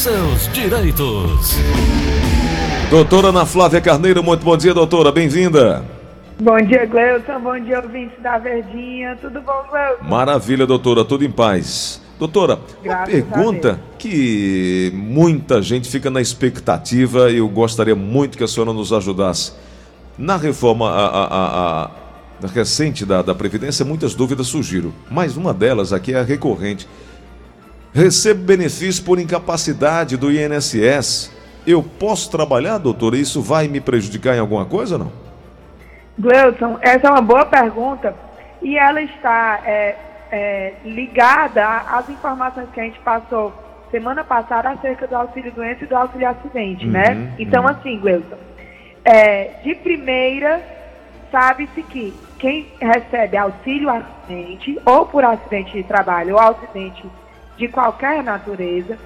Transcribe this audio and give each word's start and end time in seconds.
seus 0.00 0.50
direitos. 0.54 1.58
Doutora 2.88 3.28
Ana 3.28 3.44
Flávia 3.44 3.82
Carneiro, 3.82 4.22
muito 4.22 4.42
bom 4.42 4.56
dia, 4.56 4.72
doutora, 4.72 5.12
bem-vinda. 5.12 5.84
Bom 6.40 6.56
dia, 6.62 6.86
Gleuton. 6.86 7.38
Bom 7.40 7.60
dia, 7.60 7.80
ouvintes 7.82 8.18
da 8.22 8.38
Verdinha. 8.38 9.18
Tudo 9.20 9.42
bom, 9.42 9.62
Gleuton? 9.68 10.04
Maravilha, 10.08 10.66
doutora, 10.66 11.04
tudo 11.04 11.22
em 11.22 11.30
paz. 11.30 12.00
Doutora, 12.18 12.58
Graças 12.82 13.14
uma 13.14 13.22
pergunta 13.22 13.78
que 13.98 14.90
muita 14.94 15.60
gente 15.60 15.86
fica 15.90 16.08
na 16.08 16.22
expectativa 16.22 17.30
e 17.30 17.36
eu 17.36 17.48
gostaria 17.48 17.94
muito 17.94 18.38
que 18.38 18.44
a 18.44 18.48
senhora 18.48 18.72
nos 18.72 18.94
ajudasse. 18.94 19.52
Na 20.16 20.38
reforma 20.38 20.88
a, 20.88 21.24
a, 21.24 21.90
a, 22.42 22.46
recente 22.46 23.04
da, 23.04 23.20
da 23.20 23.34
Previdência, 23.34 23.84
muitas 23.84 24.14
dúvidas 24.14 24.46
surgiram, 24.46 24.94
mas 25.10 25.36
uma 25.36 25.52
delas 25.52 25.92
aqui 25.92 26.14
é 26.14 26.20
a 26.20 26.22
recorrente. 26.22 26.88
Recebo 27.92 28.44
benefício 28.44 29.04
por 29.04 29.18
incapacidade 29.18 30.16
do 30.16 30.30
INSS. 30.30 31.36
Eu 31.66 31.82
posso 31.82 32.30
trabalhar, 32.30 32.78
doutora? 32.78 33.16
Isso 33.16 33.42
vai 33.42 33.66
me 33.66 33.80
prejudicar 33.80 34.36
em 34.36 34.38
alguma 34.38 34.64
coisa 34.64 34.94
ou 34.94 35.04
não? 35.04 35.12
Gleuton, 36.18 36.78
essa 36.80 37.08
é 37.08 37.10
uma 37.10 37.22
boa 37.22 37.44
pergunta 37.46 38.14
e 38.62 38.78
ela 38.78 39.02
está 39.02 39.60
é, 39.64 39.96
é, 40.30 40.74
ligada 40.84 41.66
às 41.66 42.08
informações 42.08 42.68
que 42.72 42.80
a 42.80 42.84
gente 42.84 42.98
passou 43.00 43.52
semana 43.90 44.22
passada 44.22 44.70
acerca 44.70 45.06
do 45.06 45.16
auxílio 45.16 45.50
doença 45.50 45.84
e 45.84 45.86
do 45.86 45.96
auxílio 45.96 46.28
acidente, 46.28 46.86
né? 46.86 47.08
uhum, 47.08 47.14
né? 47.14 47.34
Então, 47.38 47.64
uhum. 47.64 47.70
assim, 47.70 47.98
Gleuton, 47.98 48.36
é, 49.04 49.50
de 49.64 49.74
primeira, 49.74 50.62
sabe-se 51.32 51.82
que 51.82 52.14
quem 52.38 52.68
recebe 52.80 53.36
auxílio 53.36 53.90
acidente, 53.90 54.78
ou 54.84 55.06
por 55.06 55.24
acidente 55.24 55.72
de 55.72 55.82
trabalho, 55.82 56.34
ou 56.34 56.40
acidente 56.40 57.04
de 57.60 57.68
qualquer 57.68 58.24
natureza, 58.24 58.98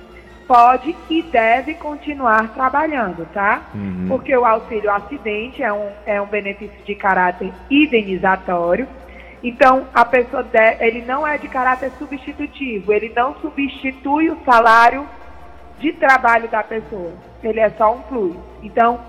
pode 0.47 0.95
e 1.11 1.23
deve 1.23 1.75
continuar 1.75 2.55
trabalhando, 2.55 3.27
tá? 3.35 3.63
Uhum. 3.75 4.07
Porque 4.09 4.35
o 4.37 4.45
auxílio 4.45 4.91
acidente 4.91 5.61
é 5.61 5.73
um, 5.73 5.91
é 6.07 6.21
um 6.23 6.27
benefício 6.27 6.79
de 6.85 6.95
caráter 6.95 7.53
indenizatório. 7.69 8.87
Então, 9.43 9.89
a 9.93 10.05
pessoa 10.05 10.47
ele 10.79 11.03
não 11.03 11.27
é 11.27 11.37
de 11.37 11.49
caráter 11.49 11.91
substitutivo, 11.99 12.93
ele 12.93 13.13
não 13.15 13.35
substitui 13.41 14.31
o 14.31 14.39
salário 14.45 15.05
de 15.81 15.93
trabalho 15.93 16.49
da 16.49 16.63
pessoa. 16.63 17.13
Ele 17.43 17.59
é 17.59 17.71
só 17.71 17.93
um 17.93 18.03
plus. 18.03 18.37
Então, 18.63 19.01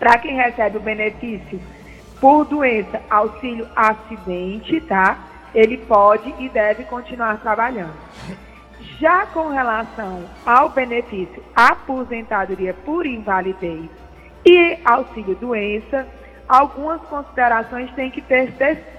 para 0.00 0.18
quem 0.18 0.34
recebe 0.34 0.78
o 0.78 0.80
benefício 0.80 1.60
por 2.20 2.44
doença, 2.44 3.00
auxílio 3.08 3.68
acidente, 3.76 4.80
tá? 4.80 5.16
Ele 5.54 5.78
pode 5.78 6.34
e 6.40 6.48
deve 6.48 6.82
continuar 6.84 7.38
trabalhando. 7.38 7.94
Já 9.00 9.26
com 9.26 9.48
relação 9.48 10.24
ao 10.46 10.68
benefício 10.68 11.42
aposentadoria 11.54 12.74
por 12.84 13.06
invalidez 13.06 13.88
e 14.46 14.78
auxílio 14.84 15.34
doença, 15.34 16.06
algumas 16.48 17.00
considerações 17.02 17.90
têm 17.92 18.10
que, 18.10 18.20
ter, 18.20 18.52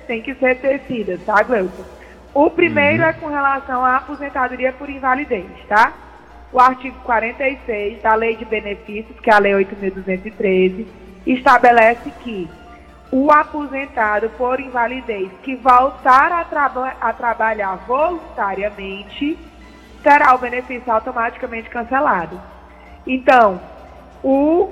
têm 0.07 0.21
que 0.21 0.35
ser 0.35 0.59
tecidas, 0.59 1.23
tá, 1.23 1.41
Gleuton? 1.43 1.83
O 2.33 2.49
primeiro 2.49 3.03
uhum. 3.03 3.09
é 3.09 3.13
com 3.13 3.27
relação 3.27 3.85
à 3.85 3.97
aposentadoria 3.97 4.73
por 4.73 4.89
invalidez, 4.89 5.47
tá? 5.69 5.93
O 6.51 6.59
artigo 6.59 6.97
46 7.03 8.01
da 8.01 8.15
Lei 8.15 8.35
de 8.35 8.43
Benefícios, 8.43 9.17
que 9.19 9.29
é 9.29 9.33
a 9.33 9.39
Lei 9.39 9.53
8.213, 9.53 10.85
estabelece 11.25 12.11
que 12.21 12.49
o 13.11 13.31
aposentado 13.31 14.29
por 14.31 14.59
invalidez 14.59 15.31
que 15.43 15.55
voltar 15.55 16.31
a, 16.31 16.43
traba 16.43 16.93
a 16.99 17.13
trabalhar 17.13 17.75
voluntariamente 17.87 19.37
terá 20.05 20.35
o 20.35 20.37
benefício 20.37 20.93
automaticamente 20.93 21.67
cancelado. 21.67 22.39
Então, 23.07 23.59
o, 24.23 24.69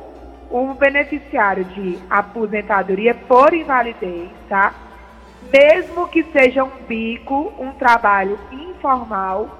o 0.51 0.75
beneficiário 0.75 1.65
de 1.65 1.97
aposentadoria 2.07 3.15
por 3.15 3.51
invalidez, 3.51 4.29
tá? 4.47 4.71
Mesmo 5.51 6.07
que 6.07 6.21
seja 6.25 6.63
um 6.63 6.69
bico, 6.87 7.51
um 7.57 7.71
trabalho 7.71 8.39
informal, 8.51 9.57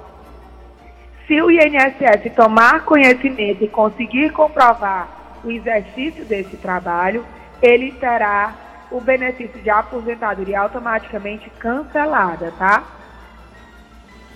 se 1.25 1.41
o 1.41 1.50
INSS 1.50 2.31
tomar 2.35 2.85
conhecimento 2.85 3.63
e 3.63 3.67
conseguir 3.67 4.29
comprovar 4.29 5.07
o 5.44 5.50
exercício 5.50 6.23
desse 6.23 6.56
trabalho, 6.57 7.25
ele 7.63 7.91
terá 7.94 8.53
o 8.91 9.01
benefício 9.01 9.59
de 9.59 9.72
aposentadoria 9.72 10.59
automaticamente 10.59 11.50
cancelada, 11.57 12.53
tá? 12.59 12.83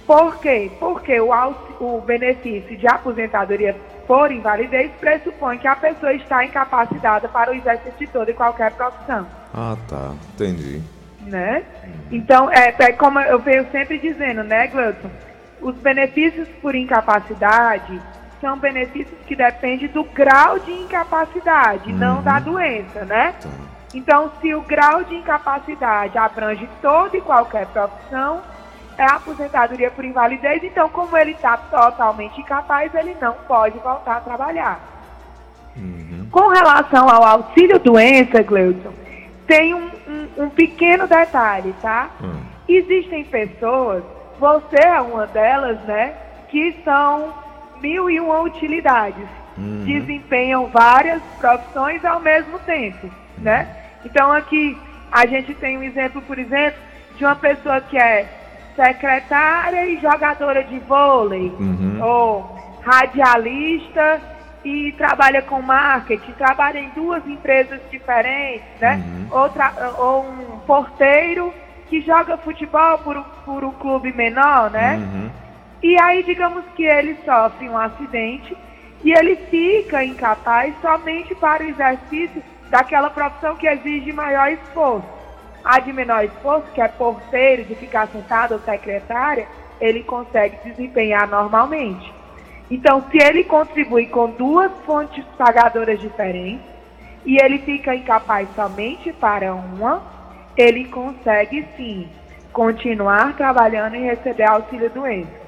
Por 0.07 0.39
quê? 0.39 0.71
Porque 0.79 1.19
o, 1.19 1.31
o 1.81 2.01
benefício 2.01 2.77
de 2.77 2.87
aposentadoria 2.87 3.75
por 4.07 4.31
invalidez 4.31 4.89
pressupõe 5.01 5.57
que 5.57 5.67
a 5.67 5.75
pessoa 5.75 6.13
está 6.13 6.45
incapacitada 6.45 7.27
para 7.27 7.51
o 7.51 7.53
exercício 7.53 7.99
de 7.99 8.07
toda 8.07 8.31
e 8.31 8.33
qualquer 8.33 8.71
profissão. 8.71 9.27
Ah, 9.53 9.75
tá. 9.89 10.13
Entendi. 10.33 10.81
Né? 11.23 11.61
Então, 12.09 12.49
é, 12.49 12.73
é 12.79 12.91
como 12.93 13.19
eu 13.19 13.37
venho 13.39 13.69
sempre 13.69 13.99
dizendo, 13.99 14.45
né, 14.45 14.67
Gleuton? 14.67 15.09
Os 15.59 15.75
benefícios 15.75 16.47
por 16.61 16.73
incapacidade 16.73 18.01
são 18.39 18.57
benefícios 18.57 19.19
que 19.25 19.35
dependem 19.35 19.89
do 19.89 20.05
grau 20.05 20.57
de 20.59 20.71
incapacidade, 20.71 21.91
uhum. 21.91 21.97
não 21.97 22.21
da 22.21 22.39
doença, 22.39 23.03
né? 23.03 23.33
Tá. 23.41 23.49
Então, 23.93 24.31
se 24.39 24.53
o 24.53 24.61
grau 24.61 25.03
de 25.03 25.15
incapacidade 25.15 26.17
abrange 26.17 26.69
toda 26.81 27.17
e 27.17 27.21
qualquer 27.21 27.65
profissão, 27.67 28.41
é 28.97 29.03
a 29.03 29.15
aposentadoria 29.15 29.91
por 29.91 30.03
invalidez, 30.03 30.63
então 30.63 30.89
como 30.89 31.15
ele 31.15 31.31
está 31.31 31.55
totalmente 31.57 32.41
incapaz, 32.41 32.93
ele 32.95 33.15
não 33.21 33.33
pode 33.47 33.77
voltar 33.79 34.17
a 34.17 34.21
trabalhar. 34.21 34.79
Uhum. 35.75 36.27
Com 36.31 36.47
relação 36.47 37.07
ao 37.07 37.23
auxílio 37.23 37.77
doença, 37.79 38.41
Gleuton, 38.41 38.91
tem 39.45 39.73
um, 39.73 39.89
um, 40.07 40.43
um 40.45 40.49
pequeno 40.49 41.07
detalhe, 41.07 41.73
tá? 41.81 42.09
Uhum. 42.19 42.41
Existem 42.67 43.23
pessoas, 43.23 44.03
você 44.39 44.77
é 44.83 44.99
uma 44.99 45.27
delas, 45.27 45.79
né, 45.83 46.15
que 46.49 46.75
são 46.83 47.33
mil 47.79 48.09
e 48.09 48.19
uma 48.19 48.41
utilidades, 48.41 49.27
uhum. 49.57 49.83
desempenham 49.85 50.65
várias 50.67 51.21
profissões 51.39 52.03
ao 52.03 52.19
mesmo 52.19 52.57
tempo, 52.59 53.09
né? 53.37 53.67
Então 54.03 54.31
aqui 54.31 54.75
a 55.11 55.25
gente 55.27 55.53
tem 55.53 55.77
um 55.77 55.83
exemplo, 55.83 56.21
por 56.23 56.39
exemplo, 56.39 56.79
de 57.15 57.23
uma 57.23 57.35
pessoa 57.35 57.79
que 57.81 57.97
é 57.97 58.27
secretária 58.77 59.87
e 59.87 59.99
jogadora 59.99 60.63
de 60.63 60.77
vôlei, 60.79 61.51
uhum. 61.59 61.99
ou 62.01 62.57
radialista 62.83 64.21
e 64.63 64.91
trabalha 64.93 65.41
com 65.41 65.61
marketing, 65.61 66.31
trabalha 66.33 66.77
em 66.77 66.89
duas 66.89 67.25
empresas 67.27 67.81
diferentes, 67.89 68.67
né? 68.79 69.03
Uhum. 69.03 69.39
Outra, 69.39 69.73
ou 69.97 70.25
um 70.25 70.59
porteiro 70.59 71.53
que 71.89 72.01
joga 72.01 72.37
futebol 72.37 72.99
por, 72.99 73.21
por 73.43 73.63
um 73.63 73.71
clube 73.71 74.13
menor, 74.13 74.69
né? 74.69 74.97
Uhum. 74.97 75.29
E 75.81 75.99
aí, 75.99 76.23
digamos 76.23 76.63
que 76.75 76.83
ele 76.83 77.17
sofre 77.25 77.67
um 77.67 77.77
acidente 77.77 78.55
e 79.03 79.11
ele 79.11 79.35
fica 79.49 80.03
incapaz 80.03 80.73
somente 80.81 81.33
para 81.35 81.63
o 81.63 81.69
exercício 81.69 82.43
daquela 82.69 83.09
profissão 83.09 83.55
que 83.55 83.67
exige 83.67 84.11
maior 84.11 84.51
esforço. 84.51 85.16
A 85.69 85.81
de 85.81 85.91
menor 85.91 86.23
esforço, 86.23 86.71
que 86.73 86.79
é 86.79 86.87
porteiro, 86.87 87.65
de 87.65 87.75
ficar 87.75 88.07
sentado 88.07 88.53
ou 88.53 88.59
secretária, 88.61 89.45
ele 89.81 90.01
consegue 90.01 90.57
desempenhar 90.63 91.27
normalmente. 91.27 92.09
Então, 92.71 93.03
se 93.11 93.21
ele 93.21 93.43
contribui 93.43 94.05
com 94.05 94.29
duas 94.29 94.71
fontes 94.85 95.25
pagadoras 95.37 95.99
diferentes 95.99 96.65
e 97.25 97.35
ele 97.35 97.59
fica 97.59 97.93
incapaz 97.93 98.47
somente 98.55 99.11
para 99.11 99.53
uma, 99.53 100.01
ele 100.55 100.85
consegue 100.85 101.67
sim 101.75 102.07
continuar 102.53 103.35
trabalhando 103.35 103.97
e 103.97 104.05
receber 104.05 104.49
auxílio 104.49 104.89
doença. 104.89 105.47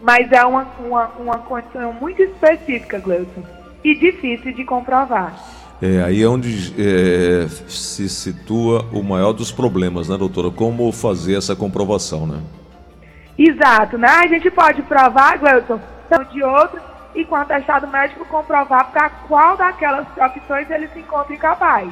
Mas 0.00 0.32
é 0.32 0.44
uma, 0.44 0.66
uma, 0.80 1.06
uma 1.10 1.38
condição 1.38 1.92
muito 1.92 2.20
específica, 2.20 2.98
Gleuton, 2.98 3.44
e 3.84 3.94
difícil 3.94 4.52
de 4.52 4.64
comprovar. 4.64 5.59
É 5.82 6.02
aí 6.02 6.22
é 6.22 6.28
onde 6.28 6.74
é, 6.78 7.48
se 7.68 8.06
situa 8.08 8.84
o 8.92 9.02
maior 9.02 9.32
dos 9.32 9.50
problemas, 9.50 10.08
né, 10.08 10.16
doutora? 10.18 10.50
Como 10.50 10.92
fazer 10.92 11.38
essa 11.38 11.56
comprovação, 11.56 12.26
né? 12.26 12.40
Exato, 13.38 13.96
né? 13.96 14.08
A 14.08 14.26
gente 14.26 14.50
pode 14.50 14.82
provar, 14.82 15.38
Gleuton, 15.38 15.80
de 16.30 16.42
outros 16.42 16.82
e 17.14 17.24
com 17.24 17.34
atestado 17.34 17.88
médico 17.88 18.26
comprovar 18.26 18.90
para 18.92 19.08
qual 19.08 19.56
daquelas 19.56 20.06
opções 20.18 20.70
ele 20.70 20.88
se 20.88 20.98
encontra 20.98 21.34
incapaz, 21.34 21.90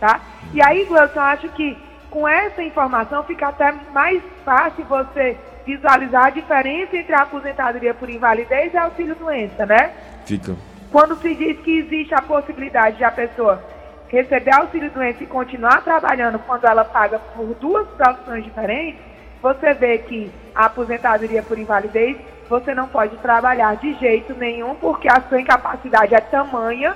tá? 0.00 0.20
E 0.54 0.62
aí, 0.62 0.86
Gleuton, 0.86 1.20
acho 1.20 1.48
que 1.50 1.76
com 2.10 2.26
essa 2.26 2.62
informação 2.62 3.22
fica 3.24 3.48
até 3.48 3.74
mais 3.92 4.22
fácil 4.44 4.84
você 4.86 5.36
visualizar 5.66 6.26
a 6.26 6.30
diferença 6.30 6.96
entre 6.96 7.14
a 7.14 7.22
aposentadoria 7.22 7.92
por 7.92 8.08
invalidez 8.08 8.72
e 8.72 8.76
auxílio-doença, 8.78 9.66
né? 9.66 9.92
Fica. 10.24 10.56
Quando 10.94 11.16
se 11.16 11.34
diz 11.34 11.58
que 11.58 11.78
existe 11.78 12.14
a 12.14 12.22
possibilidade 12.22 12.98
de 12.98 13.02
a 13.02 13.10
pessoa 13.10 13.60
receber 14.06 14.54
auxílio 14.54 14.92
doença 14.92 15.24
e 15.24 15.26
continuar 15.26 15.82
trabalhando 15.82 16.38
quando 16.38 16.66
ela 16.66 16.84
paga 16.84 17.18
por 17.18 17.46
duas 17.56 17.84
profissões 17.88 18.44
diferentes, 18.44 19.00
você 19.42 19.74
vê 19.74 19.98
que 19.98 20.30
a 20.54 20.66
aposentadoria 20.66 21.42
por 21.42 21.58
invalidez 21.58 22.16
você 22.48 22.72
não 22.76 22.86
pode 22.86 23.16
trabalhar 23.16 23.74
de 23.74 23.92
jeito 23.94 24.34
nenhum, 24.34 24.76
porque 24.76 25.08
a 25.08 25.20
sua 25.28 25.40
incapacidade 25.40 26.14
é 26.14 26.20
tamanha 26.20 26.94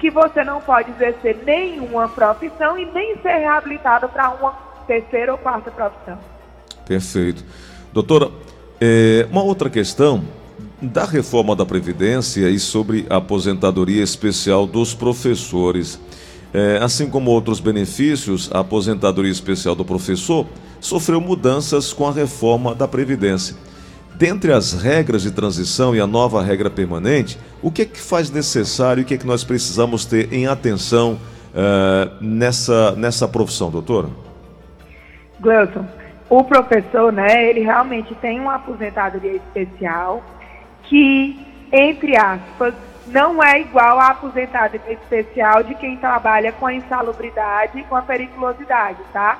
que 0.00 0.08
você 0.08 0.42
não 0.42 0.62
pode 0.62 0.90
exercer 0.92 1.36
nenhuma 1.44 2.08
profissão 2.08 2.78
e 2.78 2.86
nem 2.86 3.18
ser 3.18 3.40
reabilitado 3.40 4.08
para 4.08 4.30
uma 4.30 4.52
terceira 4.86 5.32
ou 5.32 5.36
quarta 5.36 5.70
profissão. 5.70 6.18
Perfeito. 6.86 7.44
Doutora, 7.92 8.30
é, 8.80 9.28
uma 9.30 9.42
outra 9.42 9.68
questão 9.68 10.24
da 10.86 11.04
reforma 11.04 11.54
da 11.54 11.64
Previdência 11.64 12.48
e 12.48 12.58
sobre 12.58 13.06
a 13.10 13.16
aposentadoria 13.16 14.02
especial 14.02 14.66
dos 14.66 14.94
professores. 14.94 16.00
É, 16.52 16.78
assim 16.80 17.10
como 17.10 17.30
outros 17.30 17.58
benefícios, 17.58 18.50
a 18.52 18.60
aposentadoria 18.60 19.32
especial 19.32 19.74
do 19.74 19.84
professor 19.84 20.46
sofreu 20.80 21.20
mudanças 21.20 21.92
com 21.92 22.06
a 22.06 22.12
reforma 22.12 22.74
da 22.74 22.86
Previdência. 22.86 23.56
Dentre 24.14 24.52
as 24.52 24.72
regras 24.72 25.22
de 25.22 25.32
transição 25.32 25.94
e 25.94 26.00
a 26.00 26.06
nova 26.06 26.40
regra 26.42 26.70
permanente, 26.70 27.36
o 27.60 27.70
que 27.70 27.82
é 27.82 27.84
que 27.84 28.00
faz 28.00 28.30
necessário 28.30 29.00
e 29.00 29.02
o 29.02 29.06
que 29.06 29.14
é 29.14 29.18
que 29.18 29.26
nós 29.26 29.42
precisamos 29.42 30.04
ter 30.04 30.32
em 30.32 30.46
atenção 30.46 31.18
uh, 31.52 32.24
nessa, 32.24 32.92
nessa 32.92 33.26
profissão, 33.26 33.70
doutora? 33.70 34.08
Gleuton, 35.40 35.84
o 36.30 36.44
professor, 36.44 37.12
né, 37.12 37.50
ele 37.50 37.60
realmente 37.60 38.14
tem 38.16 38.38
uma 38.38 38.54
aposentadoria 38.54 39.34
especial 39.34 40.22
que, 40.88 41.38
entre 41.72 42.16
aspas, 42.16 42.74
não 43.06 43.42
é 43.42 43.60
igual 43.60 43.98
à 44.00 44.08
aposentadoria 44.08 44.92
especial 44.92 45.62
de 45.62 45.74
quem 45.74 45.96
trabalha 45.96 46.52
com 46.52 46.66
a 46.66 46.74
insalubridade 46.74 47.78
e 47.78 47.84
com 47.84 47.96
a 47.96 48.02
periculosidade, 48.02 48.98
tá? 49.12 49.38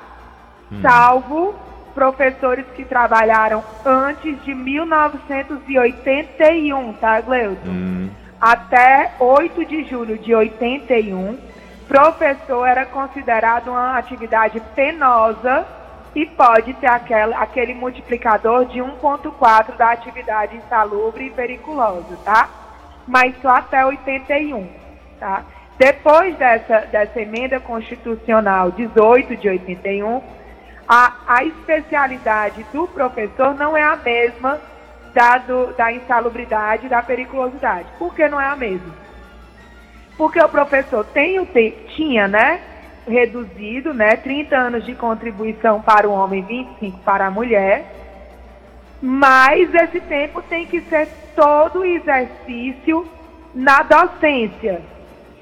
Hum. 0.71 0.81
Salvo 0.81 1.53
professores 1.93 2.65
que 2.75 2.83
trabalharam 2.83 3.63
antes 3.85 4.43
de 4.43 4.53
1981, 4.53 6.93
tá, 6.93 7.21
Gleuton? 7.21 7.69
Hum. 7.69 8.09
Até 8.39 9.11
8 9.17 9.65
de 9.65 9.83
julho 9.85 10.17
de 10.17 10.35
81, 10.35 11.37
professor 11.87 12.67
era 12.67 12.85
considerado 12.85 13.69
uma 13.69 13.97
atividade 13.97 14.61
penosa 14.75 15.65
e 16.15 16.25
pode 16.25 16.73
ter 16.75 16.87
aquela, 16.87 17.37
aquele 17.37 17.73
multiplicador 17.73 18.65
de 18.65 18.79
1,4 18.79 19.75
da 19.75 19.91
atividade 19.91 20.55
insalubre 20.55 21.25
e 21.25 21.29
periculosa, 21.29 22.17
tá? 22.23 22.49
Mas 23.05 23.35
só 23.41 23.49
até 23.49 23.85
81, 23.85 24.67
tá? 25.19 25.43
Depois 25.77 26.37
dessa, 26.37 26.79
dessa 26.87 27.19
emenda 27.19 27.59
constitucional 27.59 28.71
18 28.71 29.35
de 29.35 29.49
81, 29.49 30.21
a, 30.87 31.13
a 31.27 31.43
especialidade 31.43 32.65
do 32.71 32.87
professor 32.87 33.53
não 33.55 33.75
é 33.75 33.83
a 33.83 33.97
mesma 33.97 34.61
da, 35.13 35.37
do, 35.39 35.73
da 35.73 35.91
insalubridade 35.91 36.85
e 36.85 36.89
da 36.89 37.01
periculosidade. 37.03 37.89
Por 37.99 38.15
que 38.15 38.27
não 38.29 38.39
é 38.39 38.45
a 38.45 38.55
mesma? 38.55 38.93
Porque 40.17 40.39
o 40.39 40.47
professor 40.47 41.03
tem 41.05 41.39
o 41.39 41.47
tinha, 41.95 42.25
né, 42.25 42.61
reduzido, 43.07 43.93
né, 43.93 44.15
30 44.15 44.55
anos 44.55 44.85
de 44.85 44.95
contribuição 44.95 45.81
para 45.81 46.07
o 46.07 46.11
homem, 46.11 46.41
25 46.43 46.99
para 46.99 47.27
a 47.27 47.31
mulher, 47.31 47.85
mas 49.01 49.73
esse 49.73 49.99
tempo 50.01 50.41
tem 50.41 50.65
que 50.65 50.81
ser 50.81 51.07
todo 51.35 51.85
exercício 51.85 53.07
na 53.53 53.83
docência, 53.83 54.81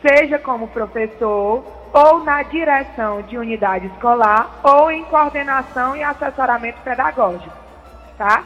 seja 0.01 0.37
como 0.37 0.67
professor, 0.67 1.65
ou 1.93 2.23
na 2.23 2.41
direção 2.41 3.21
de 3.21 3.37
unidade 3.37 3.85
escolar 3.85 4.59
ou 4.63 4.91
em 4.91 5.03
coordenação 5.05 5.95
e 5.95 6.03
assessoramento 6.03 6.81
pedagógico, 6.81 7.55
tá? 8.17 8.43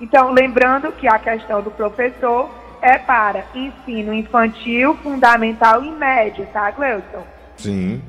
Então, 0.00 0.30
lembrando 0.30 0.92
que 0.92 1.08
a 1.08 1.18
questão 1.18 1.62
do 1.62 1.70
professor 1.70 2.50
é 2.82 2.98
para 2.98 3.44
ensino 3.54 4.12
infantil, 4.12 4.94
fundamental 5.02 5.82
e 5.82 5.90
médio, 5.90 6.46
tá, 6.52 6.70
Gleuton? 6.72 7.24
Sim, 7.56 8.02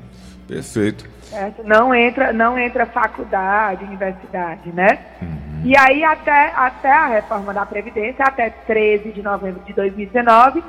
perfeito. 0.46 1.08
Certo? 1.22 1.62
Não 1.64 1.94
entra, 1.94 2.32
não 2.32 2.58
entra 2.58 2.86
faculdade, 2.86 3.84
universidade, 3.84 4.70
né? 4.72 4.98
Uhum. 5.20 5.62
E 5.64 5.76
aí 5.76 6.04
até, 6.04 6.52
até 6.54 6.92
a 6.92 7.06
reforma 7.06 7.52
da 7.52 7.64
Previdência, 7.64 8.24
até 8.24 8.50
13 8.50 9.12
de 9.12 9.22
novembro 9.22 9.62
de 9.64 9.72
2019, 9.72 10.62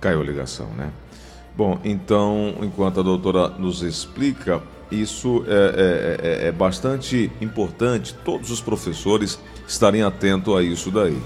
Caiu 0.00 0.20
a 0.20 0.24
ligação, 0.24 0.68
né? 0.76 0.90
Bom, 1.56 1.80
então, 1.84 2.54
enquanto 2.62 3.00
a 3.00 3.02
doutora 3.02 3.48
nos 3.48 3.82
explica, 3.82 4.62
isso 4.92 5.44
é, 5.48 6.20
é, 6.22 6.44
é, 6.44 6.48
é 6.48 6.52
bastante 6.52 7.32
importante, 7.40 8.14
todos 8.24 8.50
os 8.50 8.60
professores 8.60 9.40
estarem 9.66 10.02
atentos 10.02 10.56
a 10.56 10.62
isso 10.62 10.90
daí. 10.90 11.20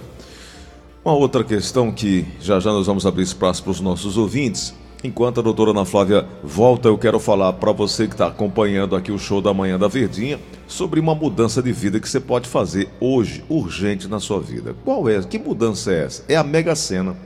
Uma 1.05 1.15
outra 1.15 1.43
questão 1.43 1.91
que 1.91 2.25
já 2.41 2.61
já 2.61 2.71
nós 2.71 2.87
vamos 2.87 3.05
abrir 3.05 3.25
espaço 3.25 3.61
para 3.65 3.73
os 3.73 3.81
nossos 3.81 4.17
ouvintes. 4.17 4.73
Enquanto 5.03 5.41
a 5.41 5.43
doutora 5.43 5.73
Ana 5.73 5.85
Flávia 5.85 6.25
volta, 6.45 6.87
eu 6.87 6.97
quero 6.97 7.19
falar 7.19 7.55
para 7.55 7.73
você 7.73 8.07
que 8.07 8.15
está 8.15 8.29
acompanhando 8.29 8.95
aqui 8.95 9.11
o 9.11 9.19
show 9.19 9.43
da 9.43 9.53
manhã 9.53 9.77
da 9.77 9.89
Verdinha 9.89 10.39
sobre 10.69 11.01
uma 11.01 11.13
mudança 11.13 11.61
de 11.61 11.73
vida 11.73 11.99
que 11.99 12.09
você 12.09 12.21
pode 12.21 12.49
fazer 12.49 12.89
hoje, 13.01 13.45
urgente 13.49 14.07
na 14.07 14.21
sua 14.21 14.41
vida. 14.41 14.77
Qual 14.85 15.09
é? 15.09 15.21
Que 15.25 15.41
mudança 15.41 15.91
é 15.91 16.05
essa? 16.05 16.25
É 16.29 16.37
a 16.37 16.45
Mega 16.45 16.77
Sena. 16.77 17.17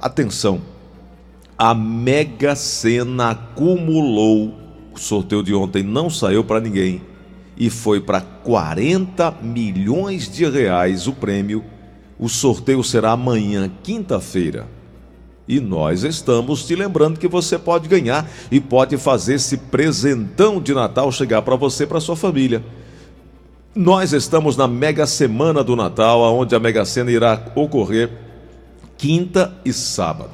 Atenção, 0.00 0.60
a 1.58 1.74
Mega 1.74 2.54
Sena 2.54 3.30
acumulou. 3.30 4.54
O 4.94 4.98
sorteio 5.00 5.42
de 5.42 5.52
ontem 5.52 5.82
não 5.82 6.08
saiu 6.08 6.44
para 6.44 6.60
ninguém 6.60 7.02
e 7.56 7.68
foi 7.68 8.00
para 8.00 8.20
40 8.20 9.38
milhões 9.42 10.30
de 10.30 10.48
reais 10.48 11.08
o 11.08 11.12
prêmio. 11.12 11.64
O 12.18 12.28
sorteio 12.28 12.82
será 12.82 13.12
amanhã, 13.12 13.70
quinta-feira. 13.82 14.66
E 15.46 15.60
nós 15.60 16.02
estamos 16.02 16.66
te 16.66 16.74
lembrando 16.74 17.18
que 17.18 17.28
você 17.28 17.58
pode 17.58 17.88
ganhar 17.88 18.28
e 18.50 18.60
pode 18.60 18.96
fazer 18.98 19.34
esse 19.34 19.56
presentão 19.56 20.60
de 20.60 20.74
Natal 20.74 21.10
chegar 21.10 21.42
para 21.42 21.56
você 21.56 21.84
e 21.84 21.86
para 21.86 22.00
sua 22.00 22.16
família. 22.16 22.62
Nós 23.74 24.12
estamos 24.12 24.56
na 24.56 24.66
Mega 24.66 25.06
Semana 25.06 25.62
do 25.62 25.76
Natal, 25.76 26.20
onde 26.34 26.54
a 26.54 26.60
Mega 26.60 26.84
Sena 26.84 27.10
irá 27.10 27.40
ocorrer 27.54 28.10
quinta 28.98 29.54
e 29.64 29.72
sábado. 29.72 30.30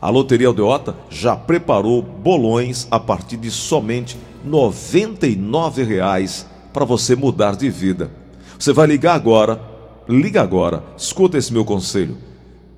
A 0.00 0.08
Loteria 0.08 0.48
Aldeota 0.48 0.96
já 1.10 1.36
preparou 1.36 2.00
bolões 2.00 2.88
a 2.90 2.98
partir 2.98 3.36
de 3.36 3.50
somente 3.50 4.16
R$ 4.42 4.50
99,00 4.50 6.46
para 6.72 6.86
você 6.86 7.14
mudar 7.14 7.54
de 7.54 7.68
vida. 7.68 8.10
Você 8.58 8.72
vai 8.72 8.86
ligar 8.86 9.14
agora, 9.14 9.60
liga 10.10 10.42
agora, 10.42 10.82
escuta 10.96 11.38
esse 11.38 11.52
meu 11.52 11.64
conselho. 11.64 12.16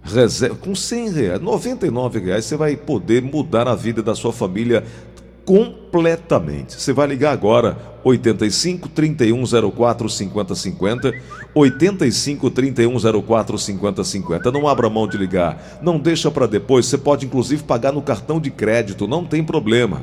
Reserva, 0.02 0.57
com 0.57 0.75
100 0.75 1.11
reais, 1.11 1.40
99 1.40 2.18
reais, 2.18 2.45
você 2.45 2.57
vai 2.57 2.76
poder 2.76 3.23
mudar 3.23 3.68
a 3.68 3.75
vida 3.75 4.02
da 4.02 4.14
sua 4.14 4.33
família 4.33 4.85
completamente. 5.45 6.80
Você 6.80 6.92
vai 6.92 7.07
ligar 7.07 7.33
agora 7.33 7.76
85 8.04 8.88
3104 8.88 10.09
5050 10.09 11.12
85 11.54 12.50
3104 12.50 13.59
5050. 13.59 14.50
Não 14.52 14.68
abra 14.68 14.90
mão 14.90 15.07
de 15.07 15.16
ligar, 15.16 15.80
não 15.83 15.99
deixa 15.99 16.30
para 16.30 16.47
depois. 16.47 16.87
Você 16.87 16.99
pode 16.99 17.26
inclusive 17.26 17.62
pagar 17.62 17.92
no 17.92 18.02
cartão 18.02 18.40
de 18.40 18.50
crédito, 18.50 19.07
não 19.07 19.25
tem 19.25 19.42
problema. 19.42 20.02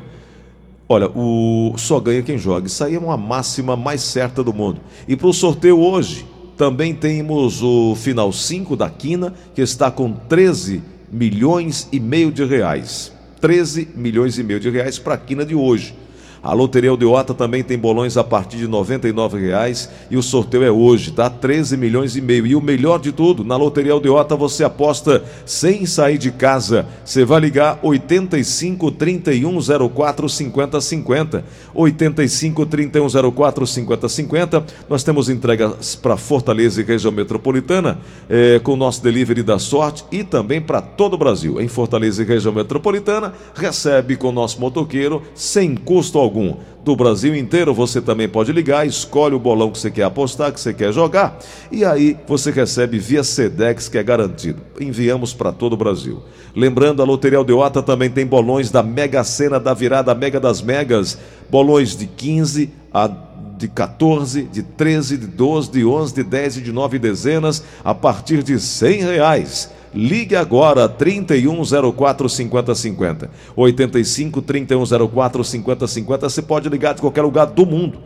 Olha, 0.88 1.08
o 1.14 1.76
só 1.78 2.00
ganha 2.00 2.24
quem 2.24 2.38
joga. 2.38 2.68
Isso 2.68 2.84
aí 2.84 2.96
é 2.96 3.00
uma 3.00 3.18
máxima 3.18 3.76
mais 3.76 4.02
certa 4.02 4.44
do 4.44 4.52
mundo. 4.52 4.82
E 5.08 5.16
para 5.16 5.28
o 5.28 5.34
sorteio 5.34 5.80
hoje, 5.80 6.26
também 6.60 6.94
temos 6.94 7.64
o 7.64 7.96
final 7.96 8.34
5 8.34 8.76
da 8.76 8.90
Quina, 8.90 9.34
que 9.56 9.62
está 9.62 9.90
com 9.90 10.12
13 10.12 10.84
milhões 11.10 11.88
e 11.90 12.02
meio 12.02 12.34
de 12.34 12.44
reais. 12.44 13.14
13 13.40 13.88
milhões 13.96 14.38
e 14.38 14.44
meio 14.44 14.60
de 14.60 14.70
reais 14.70 15.00
para 15.00 15.14
a 15.14 15.18
quina 15.18 15.46
de 15.46 15.56
hoje. 15.56 15.96
A 16.42 16.54
Loteria 16.54 16.90
Aldeota 16.90 17.34
também 17.34 17.64
tem 17.64 17.78
bolões 17.78 18.16
a 18.16 18.24
partir 18.24 18.58
de 18.58 18.66
R$ 18.66 18.72
99,00 18.72 19.90
e 20.10 20.18
o 20.18 20.24
sorteio 20.24 20.64
é 20.64 20.72
hoje, 20.72 21.12
tá? 21.12 21.30
13 21.30 21.76
milhões 21.76 22.16
e 22.16 22.22
meio. 22.22 22.48
E 22.48 22.56
o 22.56 22.62
melhor 22.62 23.00
de 23.00 23.12
tudo, 23.12 23.44
na 23.44 23.58
Loteria 23.58 23.92
Aldeota 23.92 24.36
você 24.36 24.64
aposta 24.64 25.24
sem 25.46 25.86
sair 25.86 26.18
de 26.18 26.32
casa. 26.32 26.86
Você 27.04 27.26
vai 27.26 27.42
ligar 27.42 27.80
85 27.84 28.92
31 28.92 29.60
04 29.94 30.30
50 30.30 30.82
50. 30.82 31.46
85 31.74 32.66
31 32.66 33.32
04 33.32 33.68
50 33.68 34.10
50. 34.10 34.66
Nós 34.90 35.04
temos 35.04 35.30
entregas 35.30 35.96
para 35.96 36.16
Fortaleza 36.16 36.82
e 36.82 36.84
região 36.86 37.12
metropolitana 37.12 38.00
é, 38.30 38.60
com 38.60 38.74
o 38.74 38.78
nosso 38.78 39.04
delivery 39.04 39.44
da 39.44 39.60
sorte 39.60 40.06
e 40.12 40.24
também 40.24 40.62
para 40.62 40.82
todo 40.82 41.14
o 41.14 41.18
Brasil. 41.18 41.60
Em 41.60 41.68
Fortaleza 41.68 42.24
e 42.24 42.26
região 42.26 42.54
metropolitana, 42.54 43.34
recebe 43.54 44.16
com 44.16 44.30
o 44.30 44.32
nosso 44.32 44.60
motoqueiro 44.62 45.22
sem 45.36 45.76
custo 45.76 46.18
algum 46.18 46.29
algum. 46.30 46.56
Do 46.84 46.96
Brasil 46.96 47.36
inteiro 47.36 47.74
você 47.74 48.00
também 48.00 48.30
pode 48.30 48.52
ligar, 48.52 48.88
escolhe 48.88 49.36
o 49.36 49.40
bolão 49.40 49.70
que 49.72 49.78
você 49.78 49.92
quer 49.92 50.04
apostar, 50.04 50.52
que 50.52 50.60
você 50.60 50.74
quer 50.74 50.94
jogar, 50.94 51.38
e 51.72 51.84
aí 51.84 52.18
você 52.28 52.52
recebe 52.52 52.98
via 52.98 53.24
Sedex, 53.24 53.90
que 53.90 53.98
é 53.98 54.04
garantido. 54.04 54.62
Enviamos 54.80 55.34
para 55.34 55.52
todo 55.52 55.74
o 55.74 55.78
Brasil. 55.78 56.22
Lembrando, 56.56 57.02
a 57.02 57.06
Loteria 57.06 57.38
Aldeota 57.38 57.84
também 57.84 58.10
tem 58.10 58.26
bolões 58.26 58.72
da 58.72 58.82
Mega 58.82 59.24
Sena 59.24 59.60
da 59.60 59.74
virada 59.74 60.16
Mega 60.16 60.40
das 60.40 60.62
Megas, 60.62 61.18
bolões 61.50 61.96
de 61.96 62.08
15 62.08 62.70
a 62.94 63.08
de 63.60 63.68
14, 63.68 64.44
de 64.44 64.64
13, 64.64 65.18
de 65.18 65.28
12, 65.28 65.70
de 65.70 65.86
11, 65.86 66.14
de 66.16 66.24
10 66.24 66.58
e 66.58 66.62
de 66.62 66.72
9 66.72 66.98
dezenas 66.98 67.62
a 67.84 67.94
partir 67.94 68.42
de 68.42 68.58
100 68.58 69.02
reais. 69.02 69.70
Ligue 69.94 70.36
agora 70.36 70.88
3104 70.88 72.30
5050. 72.30 73.30
85 73.56 74.42
3104 74.42 75.44
5050. 75.44 76.30
Você 76.30 76.42
pode 76.42 76.70
ligar 76.70 76.94
de 76.94 77.02
qualquer 77.02 77.22
lugar 77.22 77.46
do 77.46 77.66
mundo. 77.66 78.00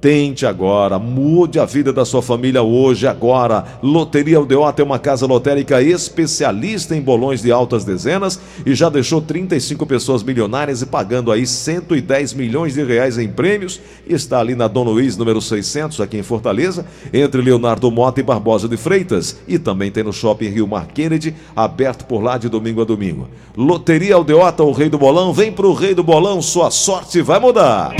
Tente 0.00 0.46
agora, 0.46 0.98
mude 0.98 1.60
a 1.60 1.66
vida 1.66 1.92
da 1.92 2.06
sua 2.06 2.22
família 2.22 2.62
hoje, 2.62 3.06
agora. 3.06 3.66
Loteria 3.82 4.38
Aldeota 4.38 4.80
é 4.80 4.84
uma 4.84 4.98
casa 4.98 5.26
lotérica 5.26 5.82
especialista 5.82 6.96
em 6.96 7.02
bolões 7.02 7.42
de 7.42 7.52
altas 7.52 7.84
dezenas 7.84 8.40
e 8.64 8.74
já 8.74 8.88
deixou 8.88 9.20
35 9.20 9.84
pessoas 9.84 10.22
milionárias 10.22 10.80
e 10.80 10.86
pagando 10.86 11.30
aí 11.30 11.46
110 11.46 12.32
milhões 12.32 12.72
de 12.72 12.82
reais 12.82 13.18
em 13.18 13.28
prêmios. 13.28 13.78
Está 14.06 14.40
ali 14.40 14.54
na 14.54 14.68
Dona 14.68 14.90
Luiz, 14.90 15.18
número 15.18 15.38
600, 15.38 16.00
aqui 16.00 16.16
em 16.16 16.22
Fortaleza, 16.22 16.86
entre 17.12 17.42
Leonardo 17.42 17.90
Mota 17.90 18.20
e 18.20 18.22
Barbosa 18.22 18.66
de 18.66 18.78
Freitas. 18.78 19.36
E 19.46 19.58
também 19.58 19.90
tem 19.90 20.02
no 20.02 20.14
Shopping 20.14 20.48
Rio 20.48 20.66
Mar 20.66 20.86
Kennedy, 20.86 21.34
aberto 21.54 22.06
por 22.06 22.22
lá 22.22 22.38
de 22.38 22.48
domingo 22.48 22.80
a 22.80 22.84
domingo. 22.86 23.28
Loteria 23.54 24.14
Aldeota, 24.14 24.62
o 24.62 24.72
rei 24.72 24.88
do 24.88 24.96
bolão. 24.96 25.34
Vem 25.34 25.52
pro 25.52 25.74
rei 25.74 25.94
do 25.94 26.02
bolão, 26.02 26.40
sua 26.40 26.70
sorte 26.70 27.20
vai 27.20 27.38
mudar. 27.38 27.94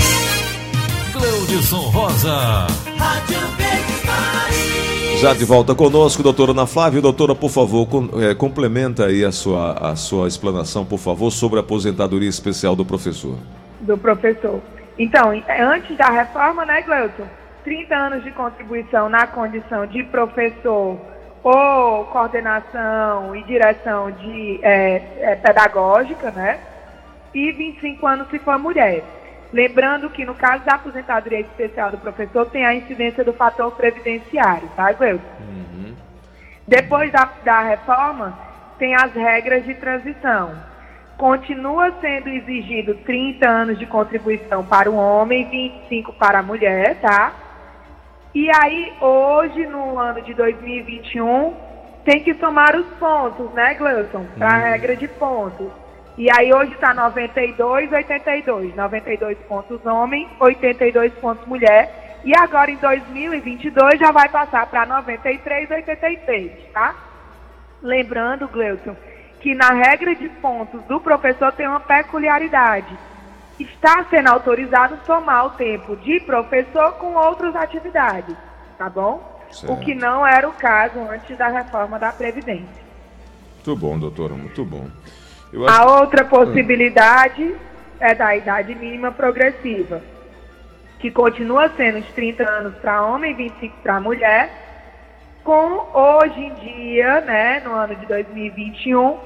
Cleudson 1.21 1.91
Rosa. 1.91 2.65
Rádio 2.97 3.37
Já 5.21 5.35
de 5.35 5.45
volta 5.45 5.75
conosco, 5.75 6.23
doutora 6.23 6.49
Ana 6.49 6.65
Flávia. 6.65 6.99
Doutora, 6.99 7.35
por 7.35 7.51
favor, 7.51 7.87
com, 7.87 8.09
é, 8.19 8.33
complementa 8.33 9.05
aí 9.05 9.23
a 9.23 9.31
sua, 9.31 9.73
a 9.73 9.95
sua 9.95 10.27
explanação, 10.27 10.83
por 10.83 10.97
favor, 10.97 11.29
sobre 11.29 11.59
a 11.59 11.61
aposentadoria 11.61 12.27
especial 12.27 12.75
do 12.75 12.83
professor. 12.83 13.35
Do 13.81 13.95
professor. 13.99 14.59
Então, 14.97 15.29
antes 15.59 15.95
da 15.95 16.09
reforma, 16.09 16.65
né, 16.65 16.81
Gleuton? 16.81 17.27
30 17.63 17.95
anos 17.95 18.23
de 18.23 18.31
contribuição 18.31 19.07
na 19.07 19.27
condição 19.27 19.85
de 19.85 20.01
professor 20.05 20.97
ou 21.43 22.05
coordenação 22.05 23.35
e 23.35 23.43
direção 23.43 24.09
de 24.09 24.59
é, 24.63 25.03
é, 25.19 25.35
pedagógica, 25.35 26.31
né? 26.31 26.59
E 27.31 27.51
25 27.51 28.07
anos 28.07 28.27
se 28.31 28.39
for 28.39 28.57
mulher. 28.57 29.20
Lembrando 29.53 30.09
que 30.09 30.25
no 30.25 30.33
caso 30.33 30.63
da 30.63 30.75
aposentadoria 30.75 31.41
especial 31.41 31.91
do 31.91 31.97
professor 31.97 32.45
tem 32.45 32.65
a 32.65 32.73
incidência 32.73 33.23
do 33.23 33.33
fator 33.33 33.71
previdenciário, 33.71 34.69
tá, 34.75 34.93
Gleuton? 34.93 35.25
Uhum. 35.41 35.93
Depois 36.65 37.11
da, 37.11 37.29
da 37.43 37.61
reforma, 37.61 38.37
tem 38.79 38.95
as 38.95 39.13
regras 39.13 39.65
de 39.65 39.73
transição. 39.75 40.55
Continua 41.17 41.93
sendo 41.99 42.29
exigido 42.29 42.95
30 42.95 43.47
anos 43.47 43.77
de 43.77 43.85
contribuição 43.85 44.63
para 44.63 44.89
o 44.89 44.95
homem 44.95 45.41
e 45.41 45.69
25 45.89 46.13
para 46.13 46.39
a 46.39 46.43
mulher, 46.43 46.99
tá? 47.01 47.33
E 48.33 48.49
aí, 48.49 48.93
hoje, 49.01 49.67
no 49.67 49.99
ano 49.99 50.21
de 50.21 50.33
2021, 50.33 51.53
tem 52.05 52.23
que 52.23 52.33
somar 52.35 52.75
os 52.75 52.87
pontos, 52.97 53.51
né, 53.53 53.73
Gleuton? 53.73 54.25
Para 54.37 54.53
a 54.53 54.57
uhum. 54.57 54.63
regra 54.63 54.95
de 54.95 55.07
pontos. 55.09 55.67
E 56.17 56.27
aí 56.29 56.53
hoje 56.53 56.73
está 56.73 56.93
92, 56.93 57.91
82. 57.91 58.75
92 58.75 59.37
pontos 59.47 59.85
homem, 59.85 60.29
82 60.39 61.13
pontos 61.13 61.45
mulher. 61.47 62.19
E 62.23 62.35
agora 62.37 62.69
em 62.69 62.75
2022 62.75 63.99
já 63.99 64.11
vai 64.11 64.29
passar 64.29 64.67
para 64.67 64.85
93, 64.85 65.71
86, 65.71 66.51
tá? 66.71 66.95
Lembrando, 67.81 68.47
Gleuton, 68.47 68.95
que 69.39 69.55
na 69.55 69.71
regra 69.73 70.13
de 70.15 70.29
pontos 70.29 70.83
do 70.83 70.99
professor 70.99 71.51
tem 71.51 71.67
uma 71.67 71.79
peculiaridade. 71.79 72.95
Está 73.59 74.05
sendo 74.09 74.29
autorizado 74.29 74.99
somar 75.05 75.47
o 75.47 75.49
tempo 75.51 75.95
de 75.97 76.19
professor 76.19 76.93
com 76.93 77.15
outras 77.15 77.55
atividades, 77.55 78.35
tá 78.77 78.89
bom? 78.89 79.31
Certo. 79.51 79.73
O 79.73 79.77
que 79.79 79.93
não 79.95 80.25
era 80.25 80.47
o 80.47 80.53
caso 80.53 80.99
antes 80.99 81.37
da 81.37 81.47
reforma 81.47 81.97
da 81.99 82.11
Previdência. 82.11 82.81
Muito 83.55 83.75
bom, 83.75 83.99
doutora, 83.99 84.33
muito 84.33 84.63
bom. 84.63 84.87
A 85.67 85.99
outra 85.99 86.23
possibilidade 86.23 87.55
é 87.99 88.15
da 88.15 88.35
idade 88.35 88.73
mínima 88.73 89.11
progressiva, 89.11 90.01
que 90.99 91.11
continua 91.11 91.69
sendo 91.75 91.99
de 91.99 92.11
30 92.13 92.49
anos 92.49 92.75
para 92.75 93.03
homem 93.05 93.31
e 93.31 93.35
25 93.35 93.77
para 93.83 93.99
mulher, 93.99 94.49
com 95.43 95.89
hoje 95.93 96.39
em 96.39 96.53
dia, 96.55 97.19
né, 97.21 97.59
no 97.65 97.73
ano 97.73 97.95
de 97.95 98.05
2021, 98.05 99.17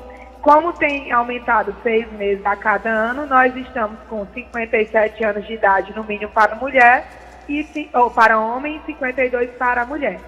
como 0.41 0.73
tem 0.73 1.11
aumentado 1.11 1.75
seis 1.83 2.11
meses 2.13 2.43
a 2.45 2.55
cada 2.55 2.89
ano, 2.89 3.25
nós 3.27 3.55
estamos 3.55 3.99
com 4.09 4.25
57 4.25 5.23
anos 5.23 5.45
de 5.45 5.53
idade 5.53 5.93
no 5.95 6.03
mínimo 6.03 6.31
para 6.31 6.55
mulher 6.55 7.05
e 7.47 7.67
ou 7.93 8.09
para 8.09 8.39
homem 8.39 8.77
e 8.77 8.85
52 8.85 9.51
para 9.51 9.85
mulher. 9.85 10.19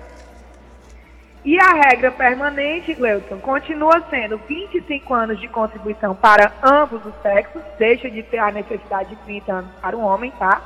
E 1.48 1.58
a 1.58 1.72
regra 1.76 2.12
permanente, 2.12 2.94
Gleuton, 2.94 3.40
continua 3.40 4.04
sendo 4.10 4.38
25 4.38 5.14
anos 5.14 5.40
de 5.40 5.48
contribuição 5.48 6.14
para 6.14 6.52
ambos 6.62 7.06
os 7.06 7.16
sexos, 7.22 7.62
deixa 7.80 8.12
de 8.12 8.22
ter 8.22 8.40
a 8.40 8.52
necessidade 8.52 9.12
de 9.12 9.16
30 9.24 9.54
anos 9.54 9.72
para 9.82 9.96
o 9.96 10.02
homem, 10.02 10.30
tá? 10.32 10.62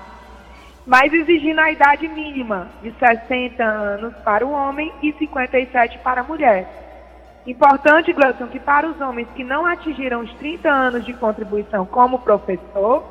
Mas 0.84 1.14
exigindo 1.14 1.60
a 1.60 1.72
idade 1.72 2.08
mínima 2.08 2.68
de 2.82 2.92
60 2.94 3.64
anos 3.64 4.16
para 4.26 4.44
o 4.44 4.52
homem 4.52 4.92
e 5.04 5.14
57 5.14 6.00
para 6.00 6.22
a 6.22 6.24
mulher. 6.24 6.68
Importante, 7.46 8.12
Gleuton, 8.12 8.48
que 8.48 8.60
para 8.60 8.88
os 8.88 9.00
homens 9.00 9.28
que 9.36 9.44
não 9.44 9.68
atingiram 9.68 10.22
os 10.22 10.34
30 10.34 10.68
anos 10.68 11.06
de 11.06 11.14
contribuição 11.14 11.86
como 11.86 12.24
professor, 12.24 13.04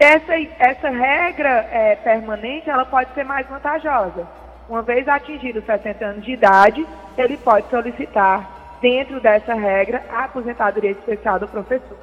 essa, 0.00 0.32
essa 0.58 0.88
regra 0.88 1.68
é, 1.70 1.94
permanente 1.96 2.70
ela 2.70 2.86
pode 2.86 3.12
ser 3.12 3.24
mais 3.24 3.46
vantajosa 3.46 4.26
uma 4.68 4.82
vez 4.82 5.06
atingido 5.08 5.62
60 5.64 6.04
anos 6.04 6.24
de 6.24 6.32
idade, 6.32 6.86
ele 7.16 7.36
pode 7.36 7.68
solicitar, 7.68 8.78
dentro 8.80 9.20
dessa 9.20 9.54
regra, 9.54 10.04
a 10.10 10.24
aposentadoria 10.24 10.90
especial 10.90 11.38
do 11.38 11.46
professor. 11.46 11.96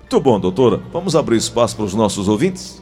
Muito 0.00 0.20
bom, 0.20 0.38
doutora. 0.38 0.80
Vamos 0.92 1.16
abrir 1.16 1.36
espaço 1.36 1.74
para 1.74 1.84
os 1.84 1.94
nossos 1.94 2.28
ouvintes? 2.28 2.80